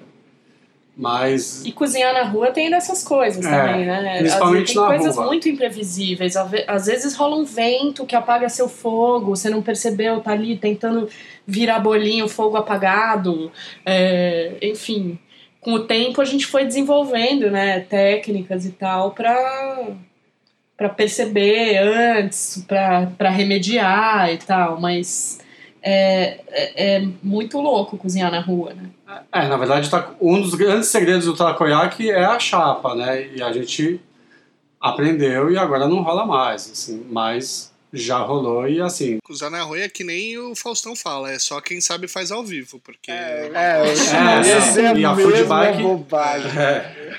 [0.96, 1.64] Mas.
[1.64, 4.18] E cozinhar na rua tem dessas coisas é, também, né?
[4.18, 5.26] Principalmente tem na coisas rua.
[5.26, 6.36] muito imprevisíveis.
[6.36, 11.08] Às vezes rola um vento que apaga seu fogo, você não percebeu, tá ali tentando
[11.44, 13.50] virar bolinho, fogo apagado.
[13.84, 15.18] É, enfim,
[15.60, 19.88] com o tempo a gente foi desenvolvendo né, técnicas e tal para
[20.76, 25.38] para perceber antes, para remediar e tal, mas
[25.80, 28.90] é, é, é muito louco cozinhar na rua, né?
[29.32, 33.28] É, na verdade, tá, um dos grandes segredos do takoyaki é a chapa, né?
[33.34, 34.00] E a gente
[34.80, 39.18] aprendeu e agora não rola mais, assim, mas Já rolou e assim.
[39.24, 42.44] Cruzar na rua é que nem o Faustão fala, é só quem sabe faz ao
[42.44, 43.10] vivo, porque.
[43.10, 46.50] É, É, isso é, é e a mesma foodbike- bobagem.
[46.58, 47.14] É.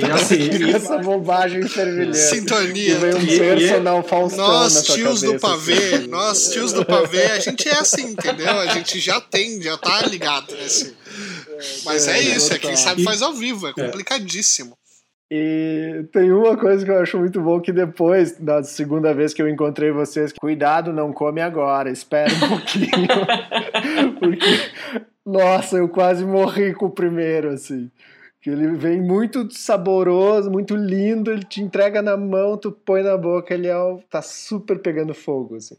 [0.00, 2.16] E assim, Essa bobagem fervilhante.
[2.18, 2.94] Sintonia.
[2.94, 6.06] E vem um E- e- personal Faustão Nós, tios do pavê, assim.
[6.08, 8.58] nós, tios do pavê, a gente é assim, entendeu?
[8.60, 10.94] A gente já tem, já tá ligado nesse.
[11.84, 14.76] Mas é, É, isso, é quem sabe faz ao vivo, é complicadíssimo.
[15.30, 19.40] E tem uma coisa que eu acho muito bom que depois, da segunda vez que
[19.40, 23.08] eu encontrei vocês, cuidado, não come agora, espera um pouquinho.
[24.20, 24.70] Porque,
[25.24, 27.90] nossa, eu quase morri com o primeiro, assim.
[28.40, 33.16] Que ele vem muito saboroso, muito lindo, ele te entrega na mão, tu põe na
[33.16, 33.74] boca, ele é,
[34.10, 35.76] tá super pegando fogo, assim.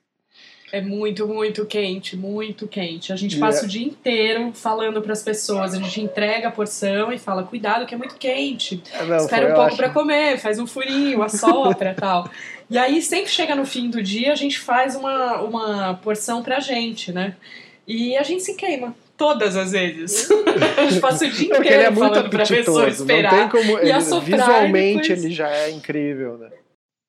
[0.76, 3.14] É muito, muito quente, muito quente.
[3.14, 5.74] A gente passa é- o dia inteiro falando para as pessoas.
[5.74, 8.84] A gente entrega a porção e fala: cuidado, que é muito quente.
[8.94, 12.30] Ah, não, Espera um pouco para comer, faz um furinho, assopra e tal.
[12.68, 16.60] E aí, sempre chega no fim do dia, a gente faz uma, uma porção pra
[16.60, 17.36] gente, né?
[17.88, 18.96] E a gente se queima.
[19.16, 20.28] Todas as vezes.
[20.76, 23.16] a gente passa o dia Porque ele é inteiro muito falando pra pessoa apetitoso, não
[23.16, 23.30] esperar.
[23.30, 23.78] tem como...
[23.78, 26.50] e ele- assoprar, visualmente depois- ele já é incrível, né?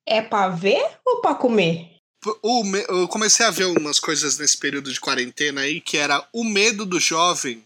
[0.07, 1.96] É pra ver ou pra comer?
[2.41, 6.43] O eu comecei a ver umas coisas nesse período de quarentena aí, que era o
[6.43, 7.63] medo do jovem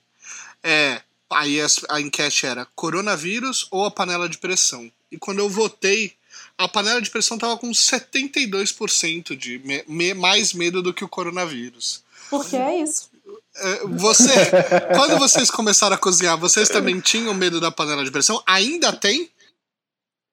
[0.63, 1.01] é.
[1.33, 4.91] Aí as- a enquete era coronavírus ou a panela de pressão.
[5.09, 6.13] E quando eu votei,
[6.57, 11.07] a panela de pressão tava com 72% de me- me- mais medo do que o
[11.07, 12.03] coronavírus.
[12.29, 13.09] Porque é isso.
[13.55, 14.29] É, Você,
[14.95, 18.41] quando vocês começaram a cozinhar, vocês também tinham medo da panela de pressão?
[18.45, 19.29] Ainda tem?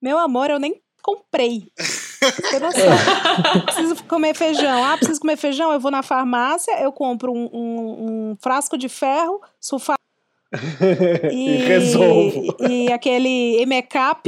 [0.02, 1.70] Meu amor, eu nem comprei.
[2.50, 3.62] Tem noção.
[3.64, 4.84] preciso comer feijão.
[4.84, 5.72] Ah, preciso comer feijão?
[5.72, 9.98] Eu vou na farmácia, eu compro um, um- um frasco de ferro, sulfato
[11.32, 12.56] e resolvo.
[12.68, 14.26] e aquele Emecap,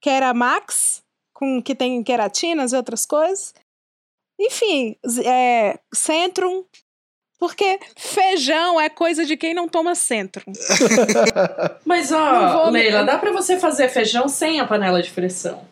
[0.00, 1.02] que era Max,
[1.34, 3.54] com, que tem queratinas e outras coisas.
[4.40, 6.64] Enfim, é, Centrum.
[7.38, 10.52] Porque feijão é coisa de quem não toma Centrum.
[11.84, 15.62] Mas, ó, Leila, dá pra você fazer feijão sem a panela de pressão.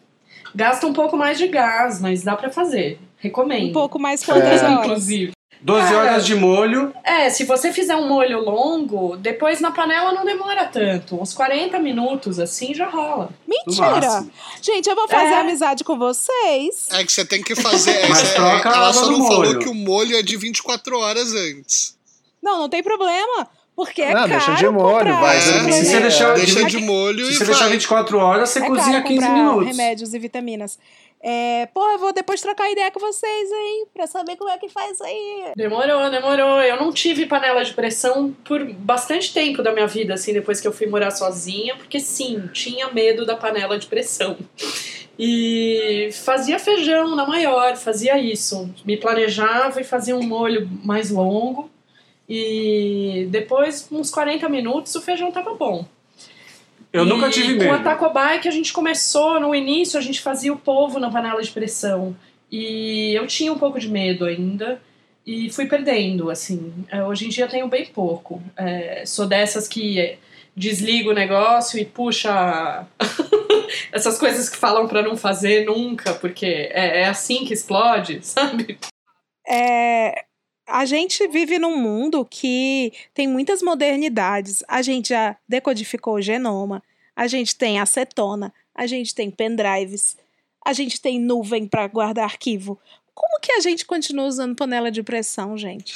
[0.55, 2.99] Gasta um pouco mais de gás, mas dá pra fazer.
[3.19, 3.71] Recomendo.
[3.71, 4.67] Um pouco mais quantas É.
[4.67, 4.85] horas?
[4.85, 5.33] Inclusive.
[5.61, 6.93] 12 Cara, horas de molho.
[7.03, 11.19] É, se você fizer um molho longo, depois na panela não demora tanto.
[11.21, 13.31] Uns 40 minutos, assim, já rola.
[13.49, 14.27] Mentira!
[14.61, 15.41] Gente, eu vou fazer É.
[15.41, 16.89] amizade com vocês.
[16.93, 18.07] É que você tem que fazer.
[18.11, 19.59] Mas essa- troca a ela só não falou molho.
[19.59, 21.97] que o molho é de 24 horas antes.
[22.43, 23.49] Não, não tem problema.
[23.77, 25.72] Porque é Não, caro deixa de molho, comprar vai É, dormir.
[25.72, 27.72] Se você deixar- deixa de- de molho Se e você deixar vai.
[27.72, 29.66] 24 horas, você é cozinha caro 15 comprar minutos.
[29.77, 30.79] remédios e vitaminas.
[31.27, 34.68] É, porra, eu vou depois trocar ideia com vocês aí, pra saber como é que
[34.68, 35.53] faz aí.
[35.57, 36.61] Demorou, demorou.
[36.61, 40.68] Eu não tive panela de pressão por bastante tempo da minha vida, assim, depois que
[40.68, 44.37] eu fui morar sozinha, porque sim, tinha medo da panela de pressão.
[45.18, 48.68] E fazia feijão na maior, fazia isso.
[48.85, 51.70] Me planejava e fazia um molho mais longo.
[52.29, 55.87] E depois, uns 40 minutos, o feijão tava bom.
[56.93, 57.85] Eu E nunca tive Com a medo.
[57.85, 61.51] Taco Bike a gente começou, no início a gente fazia o polvo na panela de
[61.51, 62.16] pressão.
[62.51, 64.81] E eu tinha um pouco de medo ainda.
[65.27, 66.72] E fui perdendo, assim.
[66.89, 68.43] É, Hoje em dia tenho bem pouco.
[68.57, 70.18] É, sou dessas que
[70.57, 72.87] desliga o negócio e puxa
[73.91, 78.79] essas coisas que falam pra não fazer nunca, porque é, é assim que explode, sabe?
[79.49, 80.25] É,
[80.67, 84.62] a gente vive num mundo que tem muitas modernidades.
[84.67, 86.83] A gente já decodificou o genoma,
[87.15, 90.17] a gente tem acetona, a gente tem pendrives,
[90.65, 92.79] a gente tem nuvem para guardar arquivo.
[93.15, 95.95] Como que a gente continua usando panela de pressão, gente?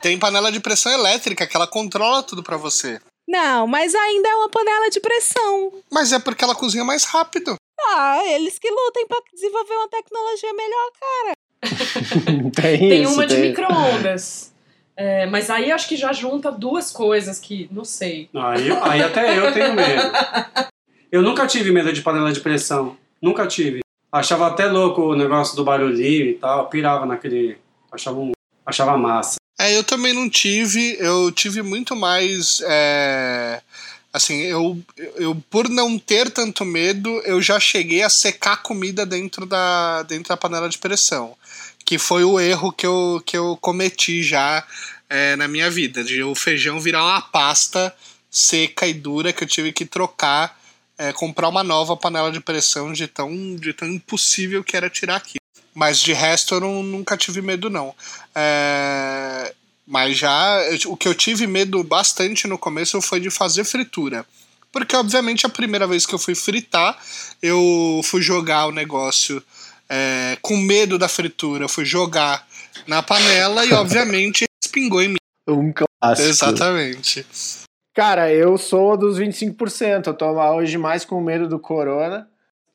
[0.00, 3.00] Tem panela de pressão elétrica que ela controla tudo pra você.
[3.26, 5.72] Não, mas ainda é uma panela de pressão.
[5.90, 7.56] Mas é porque ela cozinha mais rápido.
[7.88, 11.32] Ah, eles que lutem para desenvolver uma tecnologia melhor, cara.
[12.54, 13.48] tem, Tem isso, uma de tem.
[13.48, 14.50] micro-ondas.
[14.96, 18.28] É, mas aí acho que já junta duas coisas que, não sei.
[18.34, 20.12] Aí, aí até eu tenho medo.
[21.10, 22.96] Eu nunca tive medo de panela de pressão.
[23.20, 23.80] Nunca tive.
[24.12, 26.68] Achava até louco o negócio do barulhinho e tal.
[26.68, 27.56] Pirava naquele.
[27.90, 28.32] Achava, um,
[28.64, 29.36] achava massa.
[29.58, 30.96] É, eu também não tive.
[30.98, 32.62] Eu tive muito mais.
[32.66, 33.60] é,
[34.12, 34.78] assim, eu,
[35.16, 40.28] eu, por não ter tanto medo, eu já cheguei a secar comida dentro da, dentro
[40.28, 41.36] da panela de pressão.
[41.84, 44.64] Que foi o erro que eu, que eu cometi já
[45.08, 46.04] é, na minha vida.
[46.04, 47.94] De o feijão virar uma pasta
[48.30, 50.58] seca e dura que eu tive que trocar.
[51.02, 55.16] é, comprar uma nova panela de pressão de tão, de tão impossível que era tirar
[55.16, 55.38] aqui.
[55.74, 57.94] Mas de resto eu não- nunca tive medo, não.
[58.34, 59.54] É,
[59.86, 64.26] mas já o que eu tive medo bastante no começo foi de fazer fritura.
[64.70, 66.96] Porque, obviamente, a primeira vez que eu fui fritar,
[67.42, 69.42] eu fui jogar o negócio
[69.90, 72.46] é, com medo da fritura, eu fui jogar
[72.86, 75.16] na panela e, obviamente, espingou em mim.
[75.48, 76.28] Um clássico.
[76.28, 77.26] Exatamente.
[77.92, 80.06] Cara, eu sou dos 25%.
[80.06, 82.28] Eu tô hoje mais com medo do corona.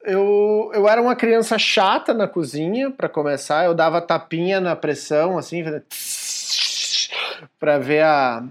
[0.04, 3.66] Eu, eu era uma criança chata na cozinha, para começar.
[3.66, 5.64] Eu dava tapinha na pressão, assim,
[7.58, 8.44] para ver a,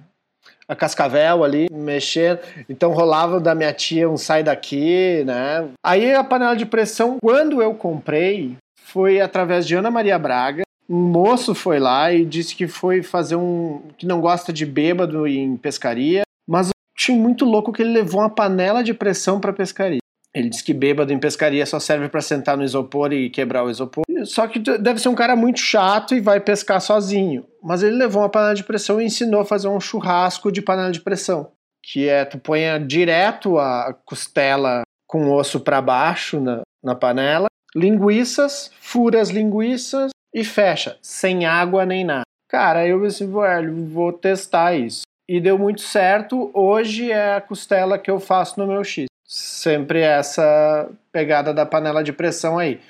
[0.68, 2.38] a cascavel ali mexendo.
[2.68, 5.68] Então rolava da minha tia um sai daqui, né?
[5.84, 10.62] Aí a panela de pressão, quando eu comprei, foi através de Ana Maria Braga.
[10.88, 13.82] Um moço foi lá e disse que foi fazer um.
[13.96, 18.30] que não gosta de bêbado em pescaria, mas achei muito louco que ele levou uma
[18.30, 19.98] panela de pressão para pescaria.
[20.34, 23.70] Ele disse que bêbado em pescaria só serve para sentar no isopor e quebrar o
[23.70, 24.04] isopor.
[24.24, 27.44] Só que deve ser um cara muito chato e vai pescar sozinho.
[27.64, 30.92] Mas ele levou uma panela de pressão e ensinou a fazer um churrasco de panela
[30.92, 31.50] de pressão.
[31.82, 38.70] Que é, tu põe direto a costela com osso para baixo na, na panela, linguiças,
[38.80, 42.24] fura as linguiças e fecha, sem água nem nada.
[42.48, 45.02] Cara, eu disse, velho, vou testar isso.
[45.28, 46.50] E deu muito certo.
[46.52, 52.04] Hoje é a costela que eu faço no meu X sempre essa pegada da panela
[52.04, 52.80] de pressão aí.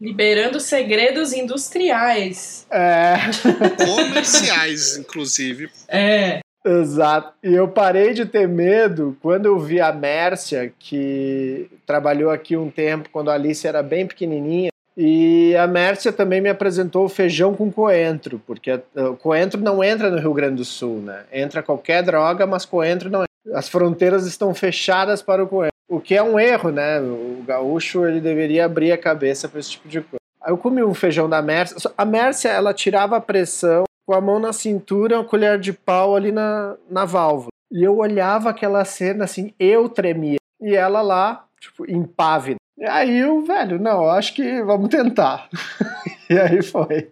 [0.00, 2.66] Liberando segredos industriais.
[2.70, 3.16] É.
[3.84, 5.70] Comerciais, inclusive.
[5.88, 6.40] É.
[6.64, 7.32] Exato.
[7.42, 12.70] E eu parei de ter medo quando eu vi a Mércia, que trabalhou aqui um
[12.70, 14.70] tempo, quando a Alice era bem pequenininha.
[14.96, 20.10] E a Mércia também me apresentou o feijão com coentro, porque o coentro não entra
[20.10, 21.22] no Rio Grande do Sul, né?
[21.32, 23.58] Entra qualquer droga, mas coentro não entra.
[23.58, 25.77] As fronteiras estão fechadas para o coentro.
[25.88, 27.00] O que é um erro, né?
[27.00, 30.18] O gaúcho ele deveria abrir a cabeça para esse tipo de coisa.
[30.40, 31.76] Aí eu comi um feijão da Mércia.
[31.96, 36.14] A Mércia, ela tirava a pressão com a mão na cintura, uma colher de pau
[36.14, 37.50] ali na, na válvula.
[37.70, 40.38] E eu olhava aquela cena assim, eu tremia.
[40.60, 42.58] E ela lá, tipo, impávida.
[42.78, 45.48] E aí eu, velho, não, acho que vamos tentar.
[46.30, 47.10] e aí foi.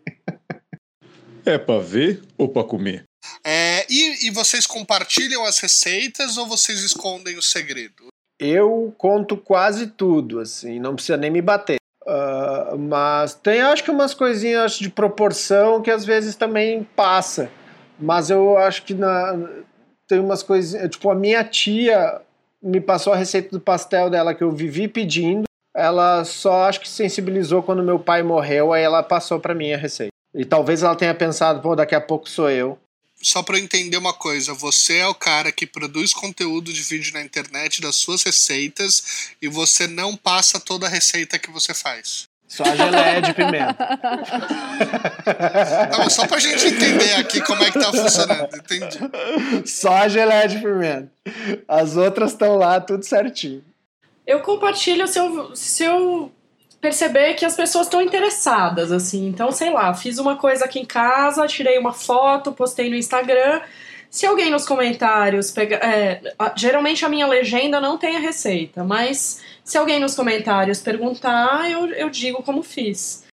[1.45, 3.05] É pra ver ou pra comer?
[3.45, 8.09] É, e, e vocês compartilham as receitas ou vocês escondem o segredo?
[8.39, 11.77] Eu conto quase tudo, assim, não precisa nem me bater.
[12.07, 17.51] Uh, mas tem, acho que umas coisinhas de proporção que às vezes também passa.
[17.99, 19.37] Mas eu acho que na,
[20.07, 20.89] tem umas coisinhas.
[20.91, 22.21] Tipo, a minha tia
[22.63, 25.45] me passou a receita do pastel dela que eu vivi pedindo.
[25.75, 29.77] Ela só acho que sensibilizou quando meu pai morreu, aí ela passou para mim a
[29.77, 30.13] receita.
[30.35, 32.79] E talvez ela tenha pensado, pô, daqui a pouco sou eu
[33.21, 37.13] só para eu entender uma coisa, você é o cara que produz conteúdo de vídeo
[37.15, 42.29] na internet das suas receitas e você não passa toda a receita que você faz.
[42.49, 43.77] Só a geleia de pimenta.
[45.27, 48.99] Tá só pra gente entender aqui como é que tá funcionando, entendi.
[49.67, 51.11] Só a geleia de pimenta.
[51.67, 53.65] As outras estão lá, tudo certinho.
[54.25, 56.33] Eu compartilho se eu, se eu
[56.81, 59.29] perceber que as pessoas estão interessadas, assim.
[59.29, 63.61] Então, sei lá, fiz uma coisa aqui em casa, tirei uma foto, postei no Instagram.
[64.11, 66.21] Se alguém nos comentários pega, é,
[66.57, 71.87] geralmente a minha legenda não tem a receita, mas se alguém nos comentários perguntar, eu,
[71.89, 73.26] eu digo como fiz.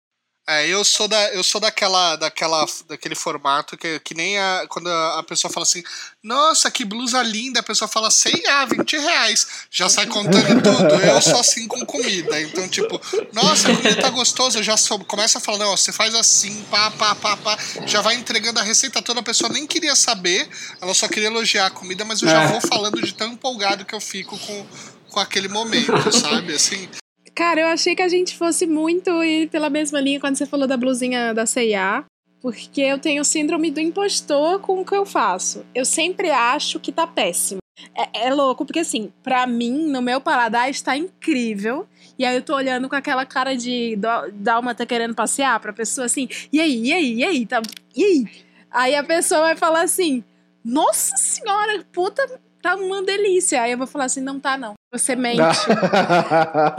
[0.45, 4.89] É, eu sou da, eu sou daquela, daquela, daquele formato que, que nem a, quando
[4.89, 5.85] a, pessoa fala assim,
[6.21, 10.95] nossa, que blusa linda, a pessoa fala 100, ah, 20 reais, já sai contando tudo.
[10.97, 13.01] Eu sou assim com comida, então tipo,
[13.33, 14.75] nossa, a comida tá gostosa, eu já
[15.07, 18.65] começa a falar, não, você faz assim, pá, pá, pá, pá, já vai entregando a
[18.65, 20.49] receita toda, a pessoa nem queria saber,
[20.81, 22.47] ela só queria elogiar a comida, mas eu já é.
[22.49, 24.67] vou falando de tão empolgado que eu fico com,
[25.09, 26.55] com aquele momento, sabe?
[26.55, 26.89] Assim,
[27.35, 30.67] Cara, eu achei que a gente fosse muito ir pela mesma linha quando você falou
[30.67, 32.05] da blusinha da C&A,
[32.43, 35.65] porque eu tenho síndrome do impostor com o que eu faço.
[35.75, 37.63] Eu sempre acho que tá péssimo.
[37.97, 41.87] É, é louco, porque assim, pra mim, no meu paladar, está incrível.
[42.19, 43.99] E aí eu tô olhando com aquela cara de
[44.35, 47.63] Dalma tá querendo passear pra pessoa assim, e aí, e aí, e aí, tá,
[47.97, 48.27] e aí?
[48.71, 50.23] Aí a pessoa vai falar assim,
[50.65, 53.61] nossa senhora, puta, tá uma delícia.
[53.61, 54.75] Aí eu vou falar assim, não tá não.
[54.93, 55.41] Você mente.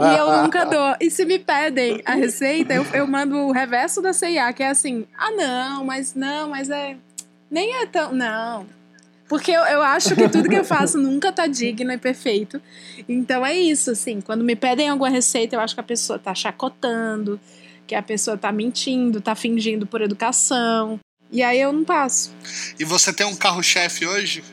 [0.00, 0.96] e eu nunca dou.
[1.00, 4.70] E se me pedem a receita, eu, eu mando o reverso da CIA, que é
[4.70, 6.96] assim: ah, não, mas não, mas é.
[7.50, 8.12] Nem é tão.
[8.12, 8.66] Não.
[9.28, 12.60] Porque eu, eu acho que tudo que eu faço nunca tá digno e perfeito.
[13.08, 14.20] Então é isso, assim.
[14.20, 17.40] Quando me pedem alguma receita, eu acho que a pessoa tá chacotando,
[17.86, 21.00] que a pessoa tá mentindo, tá fingindo por educação.
[21.32, 22.32] E aí eu não passo.
[22.78, 24.44] E você tem um carro-chefe hoje?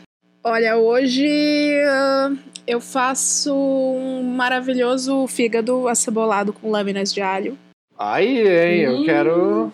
[0.44, 2.36] Olha, hoje uh,
[2.66, 7.56] eu faço um maravilhoso fígado acebolado com lâminas de alho.
[7.96, 8.88] Aí, hein?
[8.88, 8.92] Hum.
[8.92, 9.72] Eu quero.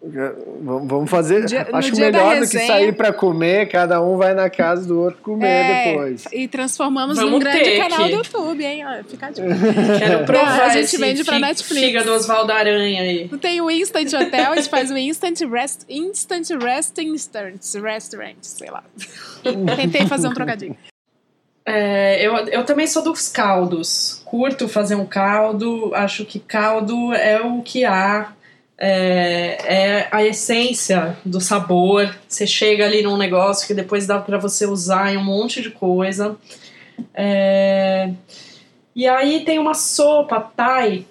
[0.00, 1.44] Vamos fazer.
[1.46, 5.20] Dia- acho melhor do que sair pra comer, cada um vai na casa do outro
[5.22, 6.24] comer É, depois.
[6.32, 8.84] E transformamos Vamos num grande canal que- do YouTube, hein?
[8.86, 9.48] Ó, Fica dica.
[9.98, 11.84] Quero provar a gente vende pra fi- Netflix.
[11.86, 13.28] Fígado Oswaldo Aranha aí.
[13.40, 18.70] Tem o Instant Hotel, a gente faz o Instant Rest, Instant Rest Instant Restaurant, sei
[18.70, 18.84] lá.
[19.76, 20.76] Tentei fazer um trocadilho.
[21.66, 24.22] É, eu, eu também sou dos caldos.
[24.24, 25.92] Curto fazer um caldo.
[25.94, 28.32] Acho que caldo é o que há.
[28.80, 32.14] É, é a essência do sabor.
[32.28, 35.70] Você chega ali num negócio que depois dá pra você usar em um monte de
[35.70, 36.36] coisa.
[37.14, 38.10] É,
[38.94, 41.04] e aí tem uma sopa Thai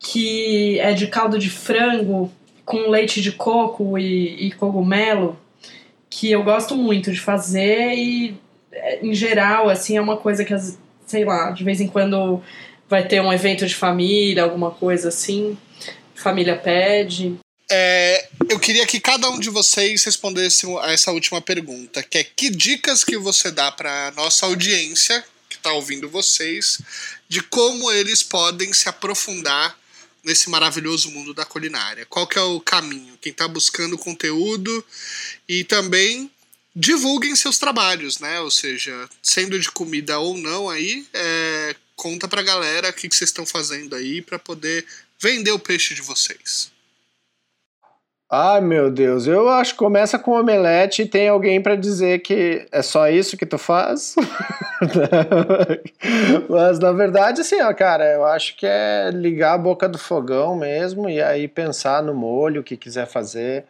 [0.00, 2.32] que é de caldo de frango
[2.64, 5.38] com leite de coco e, e cogumelo
[6.08, 8.34] que eu gosto muito de fazer e
[8.72, 10.54] é, em geral assim é uma coisa que
[11.06, 12.42] sei lá de vez em quando
[12.88, 15.56] vai ter um evento de família alguma coisa assim
[16.20, 17.38] família pede
[17.70, 22.24] É, eu queria que cada um de vocês respondesse a essa última pergunta, que é
[22.24, 26.80] que dicas que você dá para nossa audiência que está ouvindo vocês
[27.28, 29.78] de como eles podem se aprofundar
[30.24, 32.06] nesse maravilhoso mundo da culinária.
[32.06, 33.18] Qual que é o caminho?
[33.20, 34.84] Quem está buscando conteúdo
[35.48, 36.30] e também
[36.74, 38.40] divulguem seus trabalhos, né?
[38.40, 43.30] Ou seja, sendo de comida ou não aí, é, conta pra galera o que vocês
[43.30, 44.84] estão fazendo aí para poder
[45.20, 46.72] vender o peixe de vocês.
[48.32, 52.64] Ai, meu Deus, eu acho que começa com omelete e tem alguém pra dizer que
[52.70, 54.14] é só isso que tu faz.
[56.48, 60.54] Mas na verdade, assim, ó, cara, eu acho que é ligar a boca do fogão
[60.54, 63.64] mesmo e aí pensar no molho, o que quiser fazer.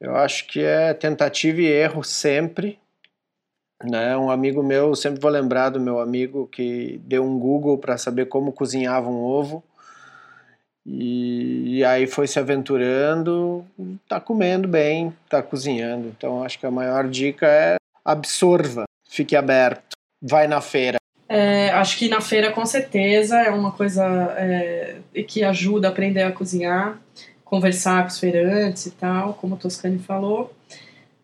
[0.00, 2.80] Eu acho que é tentativa e erro sempre.
[3.84, 4.16] Né?
[4.16, 8.26] Um amigo meu, sempre vou lembrar do meu amigo que deu um Google para saber
[8.26, 9.62] como cozinhava um ovo.
[10.86, 13.64] E, e aí foi se aventurando,
[14.08, 16.08] tá comendo bem, tá cozinhando.
[16.16, 20.98] Então acho que a maior dica é absorva, fique aberto, vai na feira.
[21.28, 24.04] É, acho que na feira com certeza é uma coisa
[24.38, 27.00] é, que ajuda a aprender a cozinhar
[27.44, 30.52] conversar com os feirantes e tal como o Toscani falou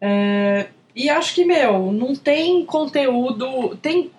[0.01, 3.77] É, e acho que, meu, não tem conteúdo.
[3.77, 4.11] Tem,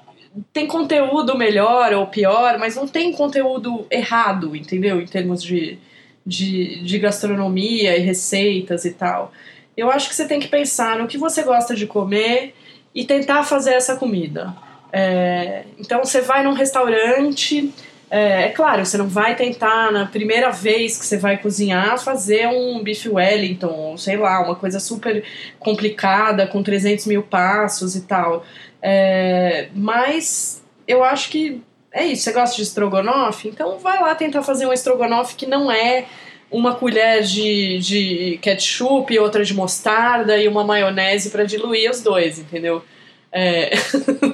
[0.52, 5.00] tem conteúdo melhor ou pior, mas não tem conteúdo errado, entendeu?
[5.02, 5.78] Em termos de,
[6.26, 9.32] de, de gastronomia e receitas e tal.
[9.76, 12.54] Eu acho que você tem que pensar no que você gosta de comer
[12.94, 14.56] e tentar fazer essa comida.
[14.92, 17.74] É, então você vai num restaurante.
[18.10, 22.48] É, é claro, você não vai tentar na primeira vez que você vai cozinhar fazer
[22.48, 25.24] um bife Wellington, ou sei lá, uma coisa super
[25.58, 28.46] complicada com 300 mil passos e tal.
[28.86, 32.24] É, mas eu acho que é isso.
[32.24, 33.48] Você gosta de estrogonofe?
[33.48, 36.06] Então vai lá tentar fazer um estrogonofe que não é
[36.52, 42.38] uma colher de, de ketchup outra de mostarda e uma maionese para diluir os dois,
[42.38, 42.84] entendeu?
[43.32, 43.72] É,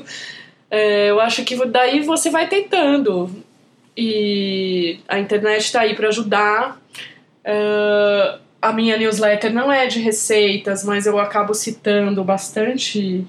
[0.69, 3.31] é, eu acho que daí você vai tentando
[3.95, 6.81] e a internet está aí para ajudar.
[7.45, 13.25] Uh, a minha newsletter não é de receitas, mas eu acabo citando bastante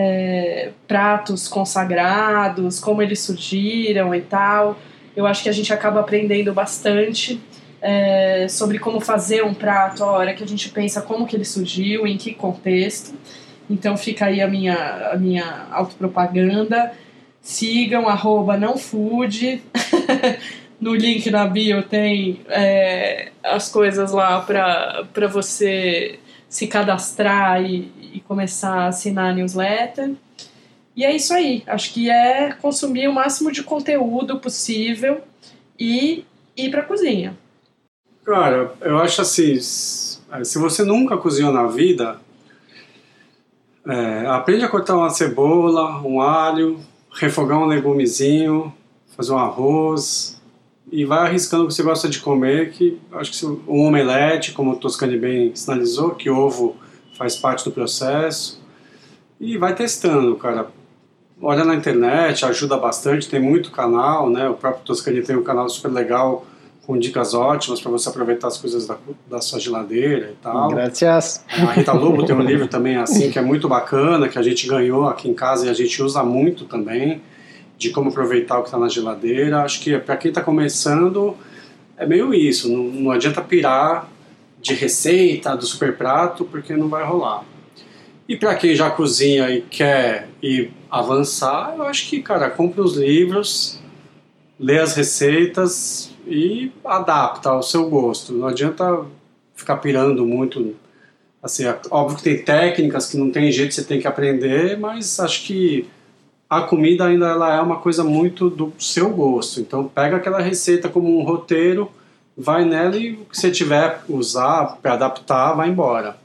[0.00, 4.78] é, pratos consagrados, como eles surgiram e tal.
[5.16, 7.40] Eu acho que a gente acaba aprendendo bastante
[7.82, 11.44] é, sobre como fazer um prato a hora que a gente pensa como que ele
[11.44, 13.12] surgiu, em que contexto.
[13.68, 16.92] Então fica aí a minha, a minha autopropaganda.
[17.42, 19.60] Sigam, arroba não food.
[20.80, 28.20] no link na bio tem é, as coisas lá para você se cadastrar e, e
[28.20, 30.14] começar a assinar a newsletter.
[30.96, 31.62] E é isso aí.
[31.66, 35.20] Acho que é consumir o máximo de conteúdo possível
[35.78, 36.24] e
[36.56, 37.36] ir para a cozinha.
[38.24, 42.20] Cara, eu acho assim, se você nunca cozinhou na vida,
[43.86, 46.80] é, aprende a cortar uma cebola, um alho,
[47.10, 48.72] refogar um legumezinho,
[49.16, 50.37] fazer um arroz
[50.90, 54.72] e vai arriscando o que você gosta de comer, que acho que um omelete, como
[54.72, 56.76] o Toscani bem sinalizou, que ovo
[57.16, 58.60] faz parte do processo
[59.40, 60.68] e vai testando, cara.
[61.40, 64.48] Olha na internet, ajuda bastante, tem muito canal, né?
[64.48, 66.44] O próprio Toscani tem um canal super legal
[66.84, 68.96] com dicas ótimas para você aproveitar as coisas da,
[69.28, 70.68] da sua geladeira e tal.
[70.70, 71.44] Gracias.
[71.46, 74.66] A Rita Lobo tem um livro também assim que é muito bacana, que a gente
[74.66, 77.20] ganhou aqui em casa e a gente usa muito também,
[77.78, 79.62] de como aproveitar o que está na geladeira.
[79.62, 81.36] Acho que para quem está começando
[81.96, 84.08] é meio isso, não, não adianta pirar
[84.60, 87.44] de receita, do super prato, porque não vai rolar.
[88.28, 92.96] E para quem já cozinha e quer ir avançar, eu acho que, cara, compre os
[92.96, 93.80] livros,
[94.58, 98.32] lê as receitas, e adapta ao seu gosto.
[98.34, 99.04] Não adianta
[99.54, 100.76] ficar pirando muito.
[101.42, 105.18] Assim, é óbvio que tem técnicas que não tem jeito, você tem que aprender, mas
[105.18, 105.88] acho que
[106.48, 109.60] a comida ainda ela é uma coisa muito do seu gosto.
[109.60, 111.90] Então pega aquela receita como um roteiro,
[112.36, 116.16] vai nela e o que você tiver usar para adaptar, vai embora.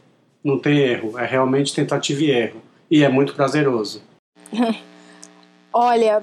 [0.43, 2.61] Não tem erro, é realmente tentativa e erro.
[2.89, 4.01] E é muito prazeroso.
[5.73, 6.21] Olha,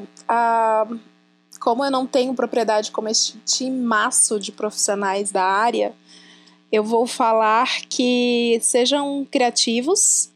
[1.59, 5.93] como eu não tenho propriedade como este timaço de profissionais da área,
[6.71, 10.30] eu vou falar que sejam criativos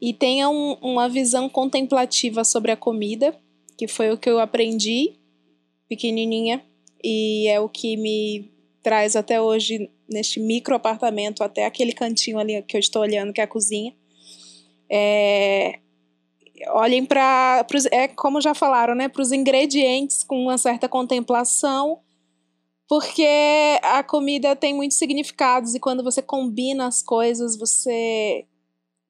[0.00, 3.38] e tenham uma visão contemplativa sobre a comida,
[3.76, 5.18] que foi o que eu aprendi
[5.88, 6.64] pequenininha
[7.02, 8.50] e é o que me
[8.82, 13.40] traz até hoje neste micro apartamento até aquele cantinho ali que eu estou olhando que
[13.40, 13.94] é a cozinha.
[14.88, 15.78] É,
[16.68, 22.00] olhem para é como já falaram, né, para os ingredientes com uma certa contemplação,
[22.88, 23.28] porque
[23.82, 28.46] a comida tem muitos significados e quando você combina as coisas, você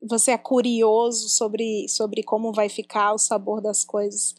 [0.02, 4.34] você é curioso sobre, sobre como vai ficar o sabor das coisas.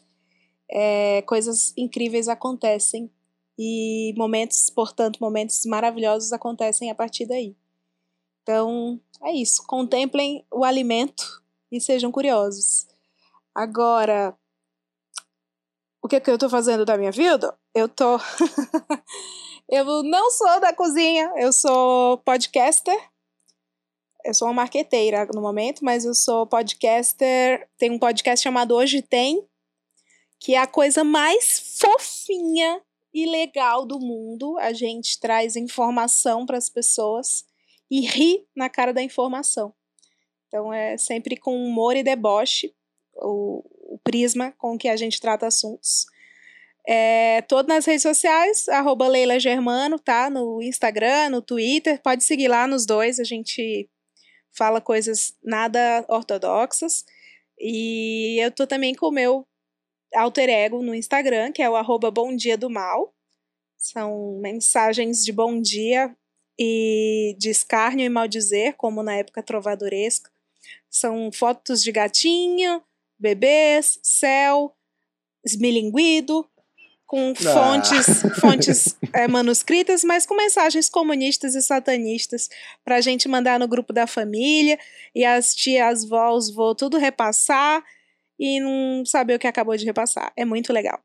[0.70, 3.10] É, coisas incríveis acontecem
[3.58, 7.56] e momentos, portanto, momentos maravilhosos acontecem a partir daí.
[8.42, 9.62] Então, é isso.
[9.66, 12.86] Contemplem o alimento e sejam curiosos.
[13.54, 14.36] Agora,
[16.02, 17.56] o que, é que eu estou fazendo da minha vida?
[17.74, 18.18] Eu tô.
[19.68, 23.11] eu não sou da cozinha, eu sou podcaster
[24.24, 27.68] eu sou uma marqueteira no momento, mas eu sou podcaster.
[27.78, 29.46] Tem um podcast chamado Hoje Tem,
[30.38, 32.80] que é a coisa mais fofinha
[33.12, 34.58] e legal do mundo.
[34.58, 37.44] A gente traz informação para as pessoas
[37.90, 39.74] e ri na cara da informação.
[40.48, 42.74] Então é sempre com humor e deboche
[43.14, 46.06] o, o prisma com que a gente trata assuntos.
[46.86, 50.28] É, todo nas redes sociais, arroba Leila Germano, tá?
[50.28, 53.88] No Instagram, no Twitter, pode seguir lá nos dois, a gente
[54.52, 57.04] fala coisas nada ortodoxas.
[57.58, 59.46] E eu tô também com o meu
[60.14, 63.14] alter ego no Instagram, que é o arroba Bom Dia do Mal.
[63.76, 66.14] São mensagens de bom dia
[66.58, 70.30] e de escárnio e maldizer, como na época trovadoresca.
[70.88, 72.82] São fotos de gatinho,
[73.18, 74.76] bebês, céu,
[75.44, 76.48] esmilinguido,
[77.12, 77.52] com ah.
[77.52, 82.48] fontes, fontes é, manuscritas, mas com mensagens comunistas e satanistas
[82.82, 84.78] para a gente mandar no grupo da família
[85.14, 87.84] e as tias, vós, vou tudo repassar
[88.40, 90.32] e não saber o que acabou de repassar.
[90.34, 90.98] É muito legal.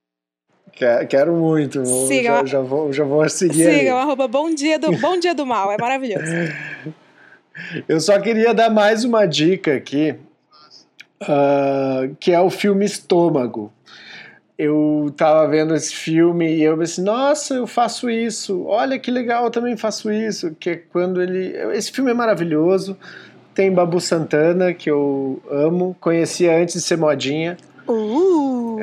[1.10, 1.86] Quero muito.
[2.08, 3.66] Siga, já, já, vou, já vou seguir.
[3.66, 5.70] Siga, o arroba bom dia, do, bom dia do mal.
[5.74, 6.24] É maravilhoso.
[7.90, 10.16] Eu só queria dar mais uma dica aqui,
[11.24, 13.74] uh, que é o filme Estômago
[14.58, 19.46] eu tava vendo esse filme e eu pensei, nossa, eu faço isso, olha que legal,
[19.46, 21.56] eu também faço isso, que é quando ele...
[21.76, 22.98] Esse filme é maravilhoso,
[23.54, 27.56] tem Babu Santana, que eu amo, conhecia antes de ser modinha.
[27.88, 28.78] Uh.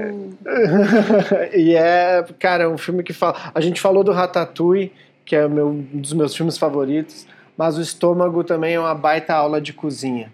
[1.52, 3.50] e é, cara, um filme que fala...
[3.52, 4.92] A gente falou do Ratatouille,
[5.24, 7.26] que é meu, um dos meus filmes favoritos,
[7.56, 10.32] mas o Estômago também é uma baita aula de cozinha.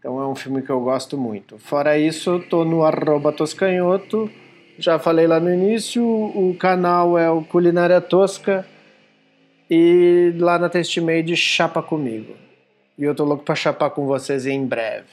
[0.00, 1.58] Então é um filme que eu gosto muito.
[1.58, 4.30] Fora isso, tô no arroba toscanhoto.
[4.78, 8.66] Já falei lá no início, o canal é o Culinária Tosca.
[9.70, 12.34] E lá na Testmade, chapa comigo.
[12.98, 15.06] E eu tô louco pra chapar com vocês em breve.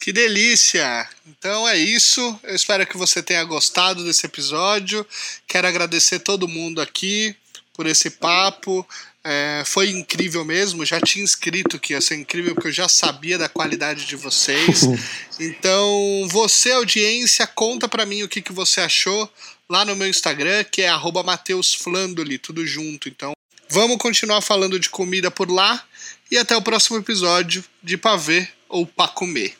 [0.00, 1.08] Que delícia!
[1.26, 2.38] Então é isso.
[2.44, 5.04] Eu espero que você tenha gostado desse episódio.
[5.48, 7.34] Quero agradecer todo mundo aqui
[7.74, 8.86] por esse papo.
[9.28, 13.36] É, foi incrível mesmo, já tinha escrito que ia ser incrível, porque eu já sabia
[13.36, 14.82] da qualidade de vocês.
[15.40, 19.28] então, você, audiência, conta para mim o que, que você achou
[19.68, 20.92] lá no meu Instagram, que é
[21.24, 23.08] @mateusflandoli, tudo junto.
[23.08, 23.32] Então,
[23.68, 25.82] vamos continuar falando de comida por lá
[26.30, 29.56] e até o próximo episódio de Pavê ou Pra Comer.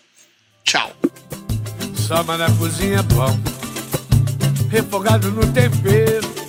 [0.62, 0.96] Tchau.
[2.06, 3.36] Samba na cozinha, pão,
[4.70, 6.45] refogado no tempero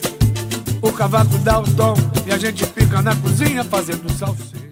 [0.88, 1.94] o cavaco dá o tom
[2.26, 4.67] e a gente fica na cozinha fazendo salsicha.